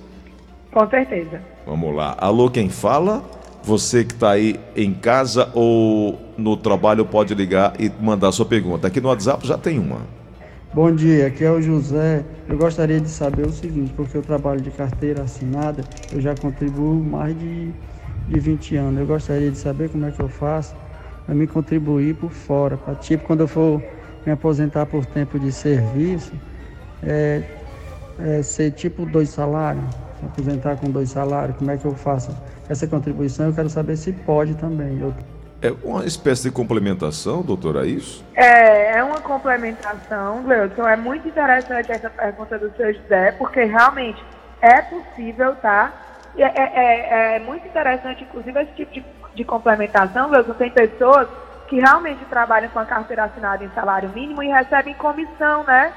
Com 0.70 0.88
certeza. 0.90 1.40
Vamos 1.66 1.94
lá. 1.94 2.14
Alô, 2.18 2.50
quem 2.50 2.68
fala? 2.68 3.22
Você 3.62 4.04
que 4.04 4.12
está 4.12 4.32
aí 4.32 4.60
em 4.76 4.92
casa 4.92 5.50
ou 5.54 6.18
no 6.36 6.54
trabalho 6.54 7.06
pode 7.06 7.34
ligar 7.34 7.72
e 7.80 7.90
mandar 7.98 8.30
sua 8.32 8.44
pergunta. 8.44 8.88
Aqui 8.88 9.00
no 9.00 9.08
WhatsApp 9.08 9.46
já 9.46 9.56
tem 9.56 9.78
uma. 9.78 10.00
Bom 10.74 10.92
dia, 10.92 11.28
aqui 11.28 11.44
é 11.44 11.50
o 11.52 11.62
José. 11.62 12.24
Eu 12.48 12.58
gostaria 12.58 13.00
de 13.00 13.08
saber 13.08 13.46
o 13.46 13.52
seguinte, 13.52 13.94
porque 13.94 14.16
eu 14.16 14.24
trabalho 14.24 14.60
de 14.60 14.72
carteira 14.72 15.22
assinada, 15.22 15.86
eu 16.10 16.20
já 16.20 16.34
contribuo 16.34 17.00
mais 17.00 17.38
de, 17.38 17.72
de 18.26 18.40
20 18.40 18.74
anos. 18.74 18.98
Eu 18.98 19.06
gostaria 19.06 19.52
de 19.52 19.56
saber 19.56 19.88
como 19.88 20.04
é 20.04 20.10
que 20.10 20.18
eu 20.18 20.28
faço 20.28 20.74
para 21.24 21.32
me 21.32 21.46
contribuir 21.46 22.16
por 22.16 22.32
fora, 22.32 22.76
para 22.76 22.96
tipo 22.96 23.22
quando 23.22 23.42
eu 23.42 23.46
for 23.48 23.80
me 24.26 24.32
aposentar 24.32 24.86
por 24.86 25.06
tempo 25.06 25.38
de 25.38 25.52
serviço, 25.52 26.32
é, 27.00 27.44
é 28.18 28.42
ser 28.42 28.72
tipo 28.72 29.06
dois 29.06 29.30
salários, 29.30 29.84
aposentar 30.20 30.76
com 30.76 30.90
dois 30.90 31.10
salários, 31.10 31.56
como 31.56 31.70
é 31.70 31.78
que 31.78 31.84
eu 31.84 31.94
faço 31.94 32.36
essa 32.68 32.88
contribuição? 32.88 33.46
Eu 33.46 33.54
quero 33.54 33.70
saber 33.70 33.96
se 33.96 34.12
pode 34.12 34.56
também. 34.56 34.98
Eu 34.98 35.14
é 35.64 35.74
uma 35.82 36.04
espécie 36.04 36.42
de 36.42 36.50
complementação, 36.50 37.40
doutora, 37.40 37.86
é 37.86 37.88
isso? 37.88 38.22
É, 38.34 38.98
é 38.98 39.02
uma 39.02 39.20
complementação, 39.20 40.42
Gleuton. 40.42 40.86
É 40.86 40.96
muito 40.96 41.26
interessante 41.26 41.90
essa 41.90 42.10
pergunta 42.10 42.58
do 42.58 42.70
seu 42.76 42.92
José, 42.92 43.32
porque 43.32 43.64
realmente 43.64 44.22
é 44.60 44.82
possível, 44.82 45.54
tá? 45.56 45.90
É, 46.36 46.42
é, 46.42 46.72
é, 46.74 47.36
é 47.36 47.38
muito 47.38 47.66
interessante, 47.66 48.24
inclusive, 48.24 48.60
esse 48.60 48.72
tipo 48.72 48.92
de, 48.92 49.04
de 49.34 49.44
complementação, 49.44 50.28
Gleuton. 50.28 50.52
Tem 50.52 50.70
pessoas 50.70 51.28
que 51.66 51.80
realmente 51.80 52.22
trabalham 52.26 52.68
com 52.68 52.78
a 52.78 52.84
carteira 52.84 53.24
assinada 53.24 53.64
em 53.64 53.70
salário 53.70 54.10
mínimo 54.10 54.42
e 54.42 54.48
recebem 54.48 54.92
comissão, 54.94 55.64
né? 55.64 55.92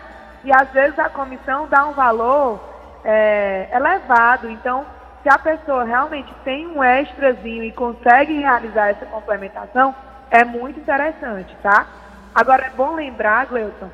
E 0.46 0.52
às 0.54 0.70
vezes 0.72 0.98
a 0.98 1.10
comissão 1.10 1.68
dá 1.68 1.86
um 1.86 1.92
valor 1.92 2.62
é, 3.04 3.68
elevado. 3.74 4.50
Então, 4.50 4.86
se 5.28 5.30
a 5.30 5.38
pessoa 5.38 5.84
realmente 5.84 6.34
tem 6.46 6.66
um 6.66 6.82
extrazinho 6.82 7.62
e 7.62 7.72
consegue 7.74 8.40
realizar 8.40 8.92
essa 8.92 9.06
complementação, 9.08 9.94
é 10.32 10.46
muito 10.46 10.80
interessante, 10.80 11.54
tá? 11.62 11.86
Agora, 12.34 12.68
é 12.68 12.70
bom 12.70 12.96
lembrar, 12.96 13.48
Gleuton, 13.48 13.90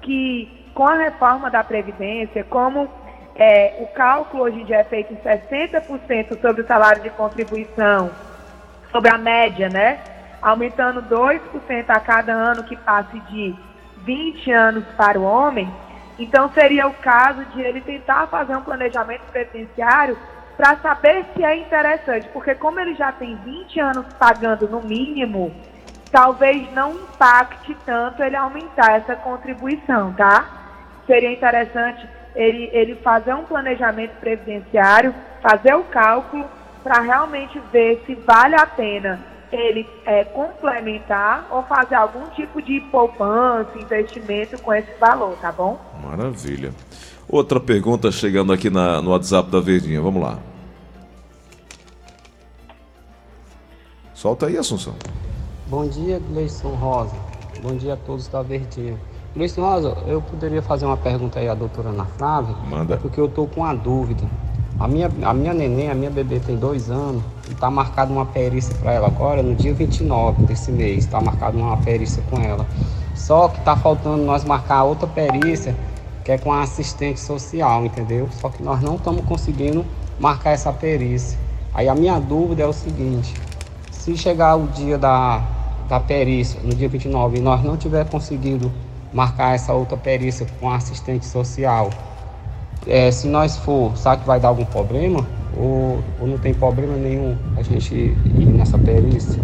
que 0.00 0.70
com 0.72 0.86
a 0.86 0.94
reforma 0.94 1.50
da 1.50 1.62
Previdência, 1.62 2.42
como 2.42 2.88
é, 3.36 3.76
o 3.80 3.86
cálculo 3.88 4.44
hoje 4.44 4.62
em 4.62 4.64
dia 4.64 4.78
é 4.78 4.84
feito 4.84 5.12
em 5.12 5.16
60% 5.16 6.40
sobre 6.40 6.62
o 6.62 6.66
salário 6.66 7.02
de 7.02 7.10
contribuição, 7.10 8.10
sobre 8.90 9.10
a 9.10 9.18
média, 9.18 9.68
né? 9.68 10.00
Aumentando 10.40 11.02
2% 11.02 11.84
a 11.90 12.00
cada 12.00 12.32
ano 12.32 12.64
que 12.64 12.76
passe 12.76 13.20
de 13.28 13.54
20 14.04 14.52
anos 14.52 14.84
para 14.96 15.20
o 15.20 15.22
homem, 15.22 15.70
então 16.18 16.50
seria 16.54 16.86
o 16.86 16.94
caso 16.94 17.44
de 17.44 17.60
ele 17.60 17.82
tentar 17.82 18.26
fazer 18.28 18.56
um 18.56 18.62
planejamento 18.62 19.20
previdenciário 19.30 20.16
para 20.58 20.76
saber 20.78 21.24
se 21.34 21.44
é 21.44 21.56
interessante, 21.56 22.28
porque 22.32 22.52
como 22.56 22.80
ele 22.80 22.96
já 22.96 23.12
tem 23.12 23.36
20 23.36 23.78
anos 23.78 24.06
pagando 24.18 24.68
no 24.68 24.82
mínimo, 24.82 25.54
talvez 26.10 26.68
não 26.72 26.96
impacte 26.96 27.76
tanto 27.86 28.20
ele 28.24 28.34
aumentar 28.34 28.96
essa 28.96 29.14
contribuição, 29.14 30.12
tá? 30.14 30.44
Seria 31.06 31.30
interessante 31.30 32.04
ele, 32.34 32.68
ele 32.72 32.96
fazer 32.96 33.34
um 33.34 33.44
planejamento 33.44 34.16
previdenciário, 34.18 35.14
fazer 35.40 35.74
o 35.74 35.84
cálculo 35.84 36.44
para 36.82 37.02
realmente 37.02 37.60
ver 37.70 38.02
se 38.04 38.16
vale 38.16 38.56
a 38.56 38.66
pena 38.66 39.37
ele 39.50 39.86
é, 40.04 40.24
complementar 40.24 41.46
ou 41.50 41.62
fazer 41.62 41.94
algum 41.94 42.26
tipo 42.30 42.60
de 42.60 42.80
poupança, 42.90 43.70
investimento 43.78 44.60
com 44.62 44.72
esse 44.74 44.90
valor, 45.00 45.36
tá 45.40 45.50
bom? 45.52 45.78
Maravilha. 46.02 46.72
Outra 47.28 47.60
pergunta 47.60 48.10
chegando 48.10 48.52
aqui 48.52 48.70
na, 48.70 49.02
no 49.02 49.10
WhatsApp 49.10 49.50
da 49.50 49.60
Verdinha, 49.60 50.00
vamos 50.00 50.22
lá. 50.22 50.38
Solta 54.14 54.46
aí, 54.46 54.56
Assunção. 54.56 54.94
Bom 55.66 55.86
dia, 55.86 56.18
Gleison 56.18 56.70
Rosa. 56.70 57.14
Bom 57.62 57.76
dia 57.76 57.94
a 57.94 57.96
todos 57.96 58.26
da 58.28 58.42
Verdinha. 58.42 58.98
Gleison 59.34 59.62
Rosa, 59.62 59.96
eu 60.06 60.20
poderia 60.22 60.62
fazer 60.62 60.86
uma 60.86 60.96
pergunta 60.96 61.38
aí 61.38 61.48
à 61.48 61.54
doutora 61.54 61.90
Ana 61.90 62.04
Flávia? 62.04 62.54
Manda. 62.68 62.96
Porque 62.96 63.20
eu 63.20 63.26
estou 63.26 63.46
com 63.46 63.60
uma 63.60 63.74
dúvida. 63.74 64.24
A 64.78 64.86
minha, 64.86 65.10
a 65.22 65.34
minha 65.34 65.52
neném, 65.52 65.90
a 65.90 65.94
minha 65.94 66.10
bebê 66.10 66.38
tem 66.38 66.56
dois 66.56 66.88
anos 66.90 67.22
está 67.48 67.70
marcada 67.70 68.12
uma 68.12 68.26
perícia 68.26 68.74
para 68.76 68.92
ela 68.92 69.08
agora 69.08 69.42
no 69.42 69.54
dia 69.54 69.74
29 69.74 70.44
desse 70.44 70.70
mês. 70.70 71.04
Está 71.04 71.20
marcada 71.20 71.56
uma 71.56 71.76
perícia 71.78 72.22
com 72.30 72.40
ela. 72.40 72.66
Só 73.14 73.48
que 73.48 73.58
está 73.58 73.76
faltando 73.76 74.22
nós 74.22 74.44
marcar 74.44 74.84
outra 74.84 75.08
perícia 75.08 75.74
que 76.24 76.32
é 76.32 76.38
com 76.38 76.52
a 76.52 76.62
assistente 76.62 77.18
social, 77.18 77.86
entendeu? 77.86 78.28
Só 78.32 78.50
que 78.50 78.62
nós 78.62 78.80
não 78.80 78.96
estamos 78.96 79.24
conseguindo 79.24 79.84
marcar 80.20 80.50
essa 80.50 80.72
perícia. 80.72 81.38
Aí 81.74 81.88
a 81.88 81.94
minha 81.94 82.20
dúvida 82.20 82.62
é 82.62 82.66
o 82.66 82.72
seguinte: 82.72 83.34
se 83.90 84.16
chegar 84.16 84.54
o 84.56 84.68
dia 84.68 84.98
da, 84.98 85.42
da 85.88 85.98
perícia, 85.98 86.60
no 86.62 86.74
dia 86.74 86.88
29, 86.88 87.38
e 87.38 87.40
nós 87.40 87.64
não 87.64 87.76
tiver 87.76 88.04
conseguido 88.08 88.70
marcar 89.12 89.54
essa 89.54 89.72
outra 89.72 89.96
perícia 89.96 90.46
com 90.60 90.70
a 90.70 90.76
assistente 90.76 91.26
social, 91.26 91.90
é, 92.88 93.10
se 93.10 93.28
nós 93.28 93.56
for, 93.58 93.96
sabe 93.96 94.22
que 94.22 94.26
vai 94.26 94.40
dar 94.40 94.48
algum 94.48 94.64
problema? 94.64 95.26
Ou, 95.56 96.02
ou 96.20 96.26
não 96.26 96.38
tem 96.38 96.54
problema 96.54 96.94
nenhum 96.96 97.36
a 97.56 97.62
gente 97.62 97.94
ir 97.94 98.46
nessa 98.46 98.78
perícia? 98.78 99.42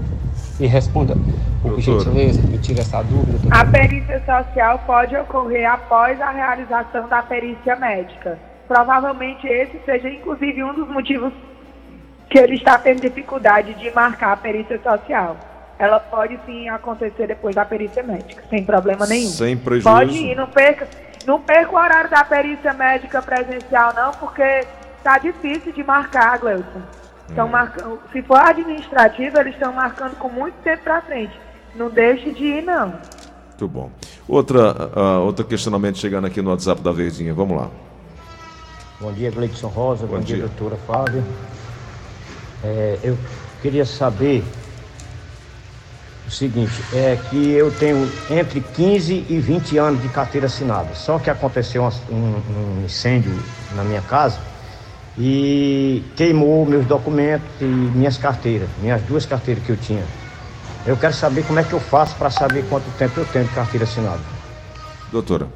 Me 0.58 0.66
responda, 0.66 1.16
por 1.60 1.80
gentileza, 1.80 2.40
me 2.42 2.58
tira 2.58 2.80
essa 2.80 3.02
dúvida. 3.02 3.38
Doutor. 3.38 3.52
A 3.52 3.64
perícia 3.64 4.22
social 4.24 4.80
pode 4.86 5.16
ocorrer 5.16 5.68
após 5.68 6.20
a 6.20 6.30
realização 6.30 7.08
da 7.08 7.22
perícia 7.22 7.74
médica. 7.76 8.38
Provavelmente 8.68 9.46
esse 9.46 9.78
seja, 9.84 10.08
inclusive, 10.08 10.62
um 10.62 10.72
dos 10.72 10.88
motivos 10.88 11.32
que 12.30 12.38
ele 12.38 12.54
está 12.54 12.78
tendo 12.78 13.00
dificuldade 13.00 13.74
de 13.74 13.90
marcar 13.90 14.32
a 14.32 14.36
perícia 14.36 14.80
social. 14.80 15.36
Ela 15.78 15.98
pode 15.98 16.38
sim 16.46 16.68
acontecer 16.68 17.26
depois 17.26 17.54
da 17.54 17.64
perícia 17.64 18.02
médica, 18.02 18.44
sem 18.48 18.64
problema 18.64 19.06
nenhum. 19.06 19.28
Sem 19.28 19.56
prejuízo. 19.56 19.90
Pode 19.90 20.16
ir, 20.16 20.36
não 20.36 20.46
perca, 20.46 20.86
não 21.26 21.40
perca 21.40 21.72
o 21.72 21.78
horário 21.78 22.10
da 22.10 22.24
perícia 22.24 22.72
médica 22.72 23.22
presencial, 23.22 23.92
não, 23.94 24.12
porque 24.12 24.66
está 24.98 25.18
difícil 25.18 25.72
de 25.72 25.82
marcar, 25.82 26.38
Gleuton. 26.38 26.82
Estão 27.28 27.46
hum. 27.46 27.50
marcando, 27.50 28.00
se 28.12 28.22
for 28.22 28.38
administrativa, 28.38 29.40
eles 29.40 29.54
estão 29.54 29.72
marcando 29.72 30.16
com 30.16 30.28
muito 30.28 30.54
tempo 30.62 30.82
para 30.82 31.00
frente. 31.02 31.38
Não 31.74 31.90
deixe 31.90 32.30
de 32.32 32.44
ir, 32.44 32.62
não. 32.62 32.94
Muito 33.48 33.68
bom. 33.68 33.90
Outra, 34.28 34.90
uh, 34.96 35.24
outro 35.24 35.44
questionamento 35.44 35.98
chegando 35.98 36.26
aqui 36.26 36.40
no 36.40 36.50
WhatsApp 36.50 36.82
da 36.82 36.92
Verdinha. 36.92 37.34
Vamos 37.34 37.56
lá. 37.56 37.70
Bom 39.00 39.12
dia, 39.12 39.30
Gleidson 39.30 39.68
Rosa. 39.68 40.06
Bom, 40.06 40.16
Bom 40.16 40.20
dia, 40.20 40.36
dia, 40.36 40.46
doutora 40.46 40.76
Fábio. 40.86 41.24
É, 42.62 42.98
eu 43.02 43.18
queria 43.60 43.84
saber 43.84 44.44
seguinte, 46.34 46.72
é 46.92 47.16
que 47.30 47.52
eu 47.52 47.70
tenho 47.70 48.10
entre 48.30 48.60
15 48.60 49.26
e 49.28 49.38
20 49.38 49.78
anos 49.78 50.02
de 50.02 50.08
carteira 50.08 50.46
assinada. 50.46 50.94
Só 50.94 51.18
que 51.18 51.30
aconteceu 51.30 51.82
um, 51.82 52.16
um 52.16 52.84
incêndio 52.84 53.32
na 53.74 53.82
minha 53.84 54.02
casa 54.02 54.38
e 55.18 56.02
queimou 56.16 56.66
meus 56.66 56.84
documentos 56.86 57.48
e 57.60 57.64
minhas 57.64 58.18
carteiras, 58.18 58.68
minhas 58.80 59.00
duas 59.02 59.24
carteiras 59.24 59.64
que 59.64 59.70
eu 59.70 59.76
tinha. 59.76 60.04
Eu 60.86 60.96
quero 60.96 61.14
saber 61.14 61.44
como 61.46 61.58
é 61.58 61.64
que 61.64 61.72
eu 61.72 61.80
faço 61.80 62.14
para 62.16 62.30
saber 62.30 62.64
quanto 62.68 62.90
tempo 62.98 63.20
eu 63.20 63.26
tenho 63.26 63.46
de 63.46 63.54
carteira 63.54 63.84
assinada. 63.84 64.20
Doutora. 65.10 65.46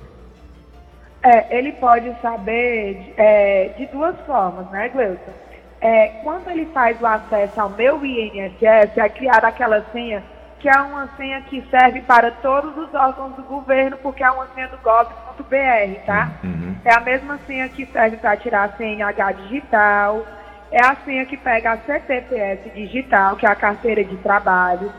É, 1.23 1.59
ele 1.59 1.73
pode 1.73 2.15
saber 2.23 3.13
é, 3.17 3.75
de 3.77 3.87
duas 3.87 4.15
formas, 4.27 4.71
né, 4.71 4.89
Gleuton? 4.89 5.33
é, 5.81 6.09
quando 6.23 6.49
ele 6.51 6.67
faz 6.67 7.01
o 7.01 7.07
acesso 7.07 7.61
ao 7.61 7.71
meu 7.71 8.05
INSS, 8.05 8.97
é 8.97 9.09
criada 9.09 9.47
aquela 9.47 9.85
senha 9.93 10.23
que 10.61 10.69
é 10.69 10.81
uma 10.81 11.09
senha 11.17 11.41
que 11.43 11.65
serve 11.71 12.01
para 12.03 12.31
todos 12.31 12.77
os 12.77 12.93
órgãos 12.93 13.35
do 13.37 13.43
governo, 13.43 13.97
porque 13.99 14.25
é 14.25 14.31
uma 14.31 14.47
senha 14.55 14.69
do 14.69 14.79
gov.br, 14.79 16.05
tá? 16.05 16.33
Uhum. 16.43 16.77
É 16.85 16.95
a 16.95 17.01
mesma 17.01 17.39
senha 17.47 17.69
que 17.69 17.87
serve 17.87 18.17
para 18.17 18.37
tirar 18.37 18.65
a 18.65 18.77
CNH 18.77 19.33
digital, 19.33 20.27
é 20.71 20.85
a 20.85 20.97
senha 20.97 21.25
que 21.27 21.37
pega 21.37 21.73
a 21.73 21.79
CPPS 21.79 22.71
digital, 22.75 23.37
que 23.37 23.47
é 23.47 23.49
a 23.49 23.55
carteira 23.55 24.05
de 24.05 24.17
trabalho. 24.19 24.93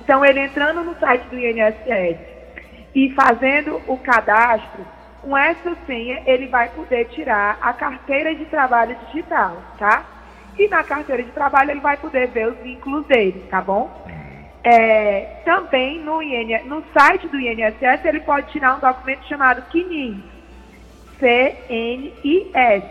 Então, 0.00 0.24
ele 0.24 0.40
entrando 0.40 0.82
no 0.82 0.94
site 0.98 1.26
do 1.28 1.38
INSS 1.38 2.18
e 2.94 3.10
fazendo 3.14 3.80
o 3.86 3.96
cadastro, 3.98 4.84
com 5.22 5.36
essa 5.36 5.74
senha, 5.86 6.22
ele 6.26 6.48
vai 6.48 6.68
poder 6.68 7.06
tirar 7.06 7.56
a 7.62 7.72
carteira 7.72 8.34
de 8.34 8.44
trabalho 8.44 8.94
digital, 9.06 9.56
tá? 9.78 10.04
E 10.58 10.68
na 10.68 10.84
carteira 10.84 11.22
de 11.22 11.30
trabalho 11.30 11.70
ele 11.70 11.80
vai 11.80 11.96
poder 11.96 12.28
ver 12.28 12.48
os 12.48 12.58
vínculos 12.58 13.06
dele, 13.06 13.46
tá 13.50 13.60
bom? 13.62 13.90
É, 14.64 15.42
também 15.44 16.00
no, 16.02 16.22
IN, 16.22 16.64
no 16.64 16.82
site 16.94 17.28
do 17.28 17.38
INSS 17.38 18.02
ele 18.02 18.20
pode 18.20 18.50
tirar 18.50 18.76
um 18.76 18.80
documento 18.80 19.28
chamado 19.28 19.62
CNIS. 19.70 20.16
C-N-I-S. 21.20 22.86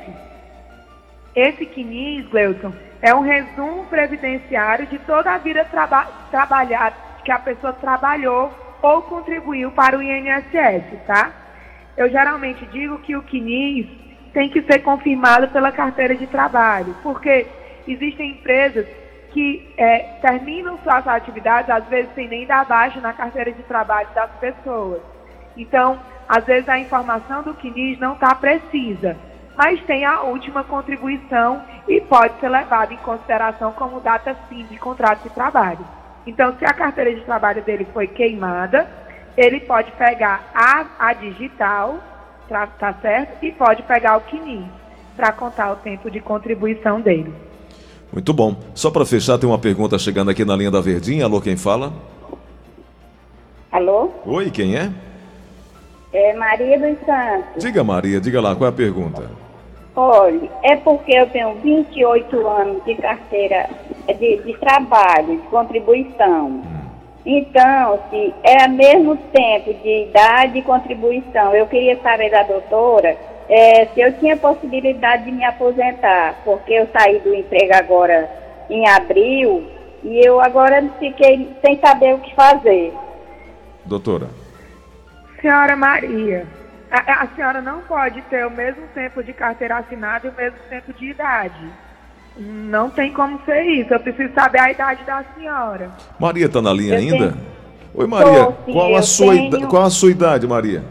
Esse 1.36 1.66
CNIS, 1.66 2.28
Gleuton, 2.28 2.72
é 3.02 3.14
um 3.14 3.22
resumo 3.22 3.86
previdenciário 3.88 4.86
de 4.86 5.00
toda 5.00 5.34
a 5.34 5.40
vida 5.40 5.66
traba 5.66 6.06
trabalhada 6.30 6.96
que 7.26 7.32
a 7.32 7.40
pessoa 7.40 7.74
trabalhou 7.74 8.54
ou 8.82 9.02
contribuiu 9.02 9.72
para 9.72 9.98
o 9.98 10.04
INSS, 10.04 10.84
tá? 11.08 11.32
Eu 11.98 12.08
geralmente 12.10 12.66
digo 12.68 13.00
que 13.00 13.16
o 13.16 13.24
CNIS 13.24 13.88
tem 14.32 14.50
que 14.50 14.62
ser 14.62 14.80
confirmado 14.80 15.48
pela 15.48 15.72
carteira 15.72 16.16
de 16.16 16.28
trabalho, 16.28 16.96
porque 17.02 17.48
existem 17.88 18.32
empresas 18.32 18.86
que 19.34 19.68
é, 19.78 20.00
terminam 20.22 20.78
suas 20.84 21.08
atividades, 21.08 21.70
às 21.70 21.86
vezes 21.86 22.14
sem 22.14 22.28
nem 22.28 22.46
dar 22.46 22.66
baixa 22.66 23.02
na 23.02 23.12
carteira 23.12 23.52
de 23.52 23.64
trabalho 23.64 24.08
das 24.14 24.30
pessoas. 24.40 25.02
Então, 25.58 26.00
às 26.30 26.46
vezes 26.46 26.70
a 26.70 26.80
informação 26.80 27.42
do 27.42 27.56
CNIS 27.56 28.00
não 28.00 28.14
está 28.14 28.36
precisa, 28.36 29.18
mas 29.58 29.82
tem 29.82 30.06
a 30.06 30.22
última 30.22 30.64
contribuição 30.64 31.64
e 31.88 32.00
pode 32.00 32.40
ser 32.40 32.50
levada 32.50 32.94
em 32.94 32.98
consideração 32.98 33.72
como 33.72 34.00
data 34.00 34.36
sim 34.48 34.66
de 34.70 34.78
contrato 34.78 35.24
de 35.24 35.30
trabalho. 35.32 35.86
Então, 36.26 36.56
se 36.58 36.64
a 36.64 36.74
carteira 36.74 37.14
de 37.14 37.22
trabalho 37.22 37.64
dele 37.64 37.88
foi 37.92 38.08
queimada, 38.08 38.88
ele 39.36 39.60
pode 39.62 39.92
pegar 39.94 40.44
a, 40.54 40.86
a 41.00 41.14
digital 41.14 41.98
tá, 42.48 42.68
tá 42.68 42.94
certo? 43.02 43.44
E 43.44 43.52
pode 43.52 43.82
pegar 43.84 44.18
o 44.18 44.22
CNIS 44.22 44.66
para 45.16 45.32
contar 45.32 45.72
o 45.72 45.76
tempo 45.78 46.10
de 46.10 46.20
contribuição 46.20 47.02
dele. 47.02 47.34
Muito 48.14 48.32
bom. 48.32 48.56
Só 48.76 48.92
para 48.92 49.06
fechar, 49.08 49.40
tem 49.40 49.50
uma 49.50 49.58
pergunta 49.58 49.98
chegando 49.98 50.30
aqui 50.30 50.46
na 50.46 50.56
linha 50.56 50.70
da 50.70 50.80
Verdinha. 50.80 51.26
Alô, 51.26 51.42
quem 51.42 51.58
fala? 51.58 51.92
Alô? 53.72 54.12
Oi, 54.24 54.52
quem 54.52 54.76
é? 54.76 54.92
É 56.14 56.32
Maria 56.34 56.78
dos 56.78 57.04
Santos. 57.04 57.64
Diga, 57.64 57.84
Maria, 57.84 58.22
diga 58.22 58.40
lá, 58.40 58.56
qual 58.56 58.68
é 58.68 58.70
a 58.70 58.76
pergunta? 58.76 59.32
Olha, 59.96 60.48
é 60.62 60.76
porque 60.76 61.12
eu 61.12 61.28
tenho 61.32 61.56
28 61.56 62.48
anos 62.48 62.86
de 62.86 62.94
carteira 62.96 63.68
de, 64.20 64.38
de 64.44 64.58
trabalho, 64.60 65.40
de 65.40 65.48
contribuição. 65.48 66.50
Hum. 66.50 66.84
Então, 67.26 68.00
se 68.12 68.32
é 68.44 68.68
mesmo 68.68 69.16
tempo 69.16 69.74
de 69.82 70.04
idade 70.04 70.60
e 70.60 70.62
contribuição, 70.62 71.56
eu 71.56 71.66
queria 71.66 72.00
saber 72.02 72.30
da 72.30 72.44
doutora 72.44 73.18
é, 73.56 73.86
se 73.94 74.02
eu 74.02 74.12
tinha 74.14 74.36
possibilidade 74.36 75.26
de 75.26 75.32
me 75.32 75.46
aposentar, 75.46 76.42
porque 76.44 76.74
eu 76.74 76.90
saí 76.92 77.20
do 77.20 77.36
emprego 77.36 77.76
agora 77.76 78.28
em 78.68 78.90
abril 78.90 79.64
e 80.04 80.26
eu 80.26 80.42
agora 80.42 80.84
fiquei 80.98 81.56
sem 81.64 81.80
saber 81.80 82.16
o 82.16 82.20
que 82.20 82.34
fazer. 82.34 82.92
Doutora. 83.86 84.28
Senhora 85.40 85.76
Maria, 85.76 86.48
a, 86.90 87.24
a 87.24 87.28
senhora 87.36 87.62
não 87.62 87.82
pode 87.82 88.24
ter 88.24 88.44
o 88.44 88.50
mesmo 88.50 88.88
tempo 88.96 89.24
de 89.24 89.34
carteira 89.34 89.78
assinada 89.78 90.26
e 90.26 90.32
o 90.32 90.34
mesmo 90.34 90.58
tempo 90.68 90.92
de 90.92 91.12
idade. 91.12 91.70
Não 92.36 92.90
tem 92.90 93.14
como 93.14 93.40
ser 93.46 93.62
isso. 93.66 93.94
Eu 93.94 94.00
preciso 94.00 94.34
saber 94.34 94.62
a 94.62 94.72
idade 94.72 95.04
da 95.04 95.24
senhora. 95.36 95.92
Maria 96.20 96.48
está 96.48 96.60
na 96.60 96.74
linha 96.74 96.96
eu 96.96 97.00
ainda? 97.00 97.32
Tenho... 97.34 97.46
Oi, 97.94 98.08
Maria. 98.08 98.46
Tô, 98.46 98.52
sim, 98.66 98.74
qual, 98.74 98.96
a 98.96 99.02
sua 99.04 99.36
tenho... 99.36 99.68
qual 99.68 99.84
a 99.84 99.90
sua 99.92 100.10
idade, 100.10 100.48
Maria? 100.48 100.84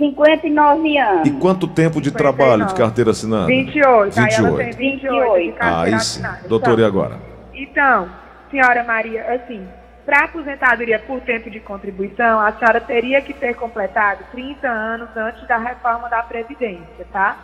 59 0.00 0.98
anos. 0.98 1.28
E 1.28 1.30
quanto 1.32 1.68
tempo 1.68 2.00
de 2.00 2.08
59. 2.08 2.16
trabalho 2.16 2.66
de 2.66 2.74
carteira 2.74 3.10
assinada? 3.10 3.46
28. 3.46 4.14
28. 4.14 4.18
Aí 4.18 4.34
ela 4.34 4.56
tem 4.56 4.70
28 4.70 5.44
de 5.44 5.52
carteira 5.52 5.96
ah, 5.96 6.00
isso. 6.00 6.22
Doutor, 6.48 6.72
então, 6.72 6.84
e 6.84 6.86
agora? 6.86 7.18
Então, 7.54 8.08
senhora 8.50 8.82
Maria, 8.82 9.34
assim, 9.34 9.66
para 10.06 10.24
aposentadoria 10.24 10.98
por 10.98 11.20
tempo 11.20 11.50
de 11.50 11.60
contribuição, 11.60 12.40
a 12.40 12.52
senhora 12.52 12.80
teria 12.80 13.20
que 13.20 13.34
ter 13.34 13.54
completado 13.54 14.24
30 14.32 14.66
anos 14.66 15.08
antes 15.14 15.46
da 15.46 15.58
reforma 15.58 16.08
da 16.08 16.22
Previdência, 16.22 17.06
tá? 17.12 17.36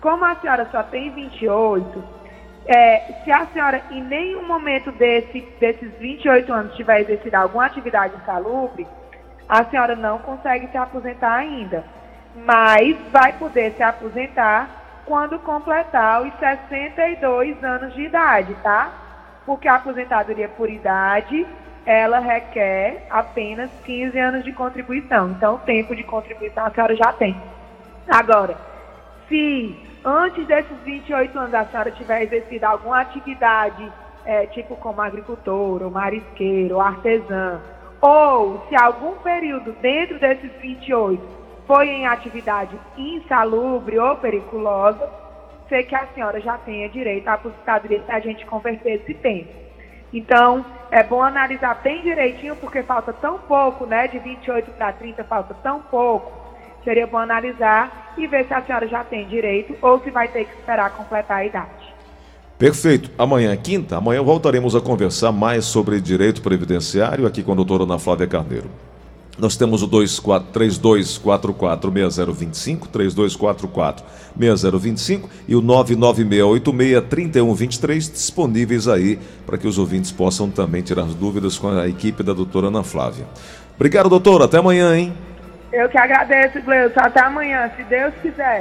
Como 0.00 0.24
a 0.24 0.36
senhora 0.36 0.68
só 0.70 0.82
tem 0.84 1.10
28, 1.10 2.04
é, 2.66 3.14
se 3.24 3.32
a 3.32 3.46
senhora 3.46 3.82
em 3.90 4.02
nenhum 4.02 4.46
momento 4.46 4.92
desse, 4.92 5.40
desses 5.58 5.90
28 5.98 6.52
anos 6.52 6.76
tiver 6.76 7.00
exercido 7.00 7.36
alguma 7.36 7.66
atividade 7.66 8.14
insalubre, 8.22 8.86
a 9.50 9.64
senhora 9.64 9.96
não 9.96 10.18
consegue 10.18 10.68
se 10.68 10.78
aposentar 10.78 11.34
ainda. 11.34 11.84
Mas 12.36 12.96
vai 13.10 13.32
poder 13.32 13.72
se 13.72 13.82
aposentar 13.82 14.68
quando 15.04 15.40
completar 15.40 16.22
os 16.22 16.32
62 16.38 17.62
anos 17.64 17.92
de 17.92 18.02
idade, 18.02 18.54
tá? 18.62 18.92
Porque 19.44 19.66
a 19.66 19.74
aposentadoria 19.74 20.48
por 20.48 20.70
idade 20.70 21.44
ela 21.84 22.20
requer 22.20 23.06
apenas 23.10 23.68
15 23.84 24.16
anos 24.16 24.44
de 24.44 24.52
contribuição. 24.52 25.30
Então, 25.30 25.56
o 25.56 25.58
tempo 25.58 25.96
de 25.96 26.04
contribuição 26.04 26.66
a 26.66 26.70
senhora 26.70 26.94
já 26.94 27.12
tem. 27.12 27.36
Agora, 28.08 28.56
se 29.28 29.76
antes 30.04 30.46
desses 30.46 30.76
28 30.84 31.36
anos 31.36 31.54
a 31.54 31.64
senhora 31.64 31.90
tiver 31.90 32.22
exercido 32.22 32.66
alguma 32.66 33.00
atividade, 33.00 33.90
é, 34.24 34.46
tipo 34.46 34.76
como 34.76 35.00
agricultor, 35.00 35.82
ou 35.82 35.90
marisqueiro, 35.90 36.76
ou 36.76 36.80
artesã, 36.80 37.60
ou 38.00 38.66
se 38.68 38.76
algum 38.76 39.16
período 39.16 39.72
dentro 39.80 40.18
desses 40.18 40.50
28 40.60 41.22
foi 41.66 41.88
em 41.88 42.06
atividade 42.06 42.76
insalubre 42.96 43.98
ou 43.98 44.16
periculosa, 44.16 45.08
sei 45.68 45.84
que 45.84 45.94
a 45.94 46.06
senhora 46.08 46.40
já 46.40 46.58
tenha 46.58 46.88
direito 46.88 47.28
à 47.28 47.34
aposentadoria 47.34 48.02
se 48.04 48.10
a 48.10 48.18
gente 48.20 48.44
converter 48.46 48.94
esse 48.94 49.14
tempo. 49.14 49.52
Então, 50.12 50.64
é 50.90 51.04
bom 51.04 51.22
analisar 51.22 51.80
bem 51.82 52.02
direitinho, 52.02 52.56
porque 52.56 52.82
falta 52.82 53.12
tão 53.12 53.38
pouco, 53.38 53.86
né? 53.86 54.08
De 54.08 54.18
28 54.18 54.72
para 54.72 54.92
30 54.92 55.22
falta 55.24 55.54
tão 55.62 55.80
pouco. 55.82 56.32
Seria 56.82 57.06
bom 57.06 57.18
analisar 57.18 58.14
e 58.18 58.26
ver 58.26 58.46
se 58.46 58.54
a 58.54 58.62
senhora 58.62 58.88
já 58.88 59.04
tem 59.04 59.26
direito 59.26 59.76
ou 59.80 60.00
se 60.00 60.10
vai 60.10 60.26
ter 60.26 60.46
que 60.46 60.54
esperar 60.58 60.90
completar 60.96 61.38
a 61.38 61.44
idade. 61.44 61.79
Perfeito. 62.60 63.10
Amanhã, 63.16 63.56
quinta, 63.56 63.96
amanhã 63.96 64.22
voltaremos 64.22 64.76
a 64.76 64.82
conversar 64.82 65.32
mais 65.32 65.64
sobre 65.64 65.98
direito 65.98 66.42
previdenciário 66.42 67.26
aqui 67.26 67.42
com 67.42 67.52
a 67.52 67.54
doutora 67.54 67.84
Ana 67.84 67.98
Flávia 67.98 68.26
Carneiro. 68.26 68.68
Nós 69.38 69.56
temos 69.56 69.82
o 69.82 69.88
3244-6025, 69.88 72.86
3244-6025 74.38 75.22
e 75.48 75.56
o 75.56 75.62
99686-3123 75.62 78.12
disponíveis 78.12 78.86
aí 78.86 79.18
para 79.46 79.56
que 79.56 79.66
os 79.66 79.78
ouvintes 79.78 80.12
possam 80.12 80.50
também 80.50 80.82
tirar 80.82 81.06
dúvidas 81.06 81.56
com 81.56 81.68
a 81.68 81.88
equipe 81.88 82.22
da 82.22 82.34
doutora 82.34 82.66
Ana 82.66 82.82
Flávia. 82.82 83.24
Obrigado, 83.74 84.10
doutora. 84.10 84.44
Até 84.44 84.58
amanhã, 84.58 84.94
hein? 84.94 85.14
Eu 85.72 85.88
que 85.88 85.96
agradeço, 85.96 86.60
Gleuson. 86.60 87.00
Até 87.00 87.24
amanhã, 87.24 87.70
se 87.74 87.82
Deus 87.84 88.12
quiser. 88.20 88.58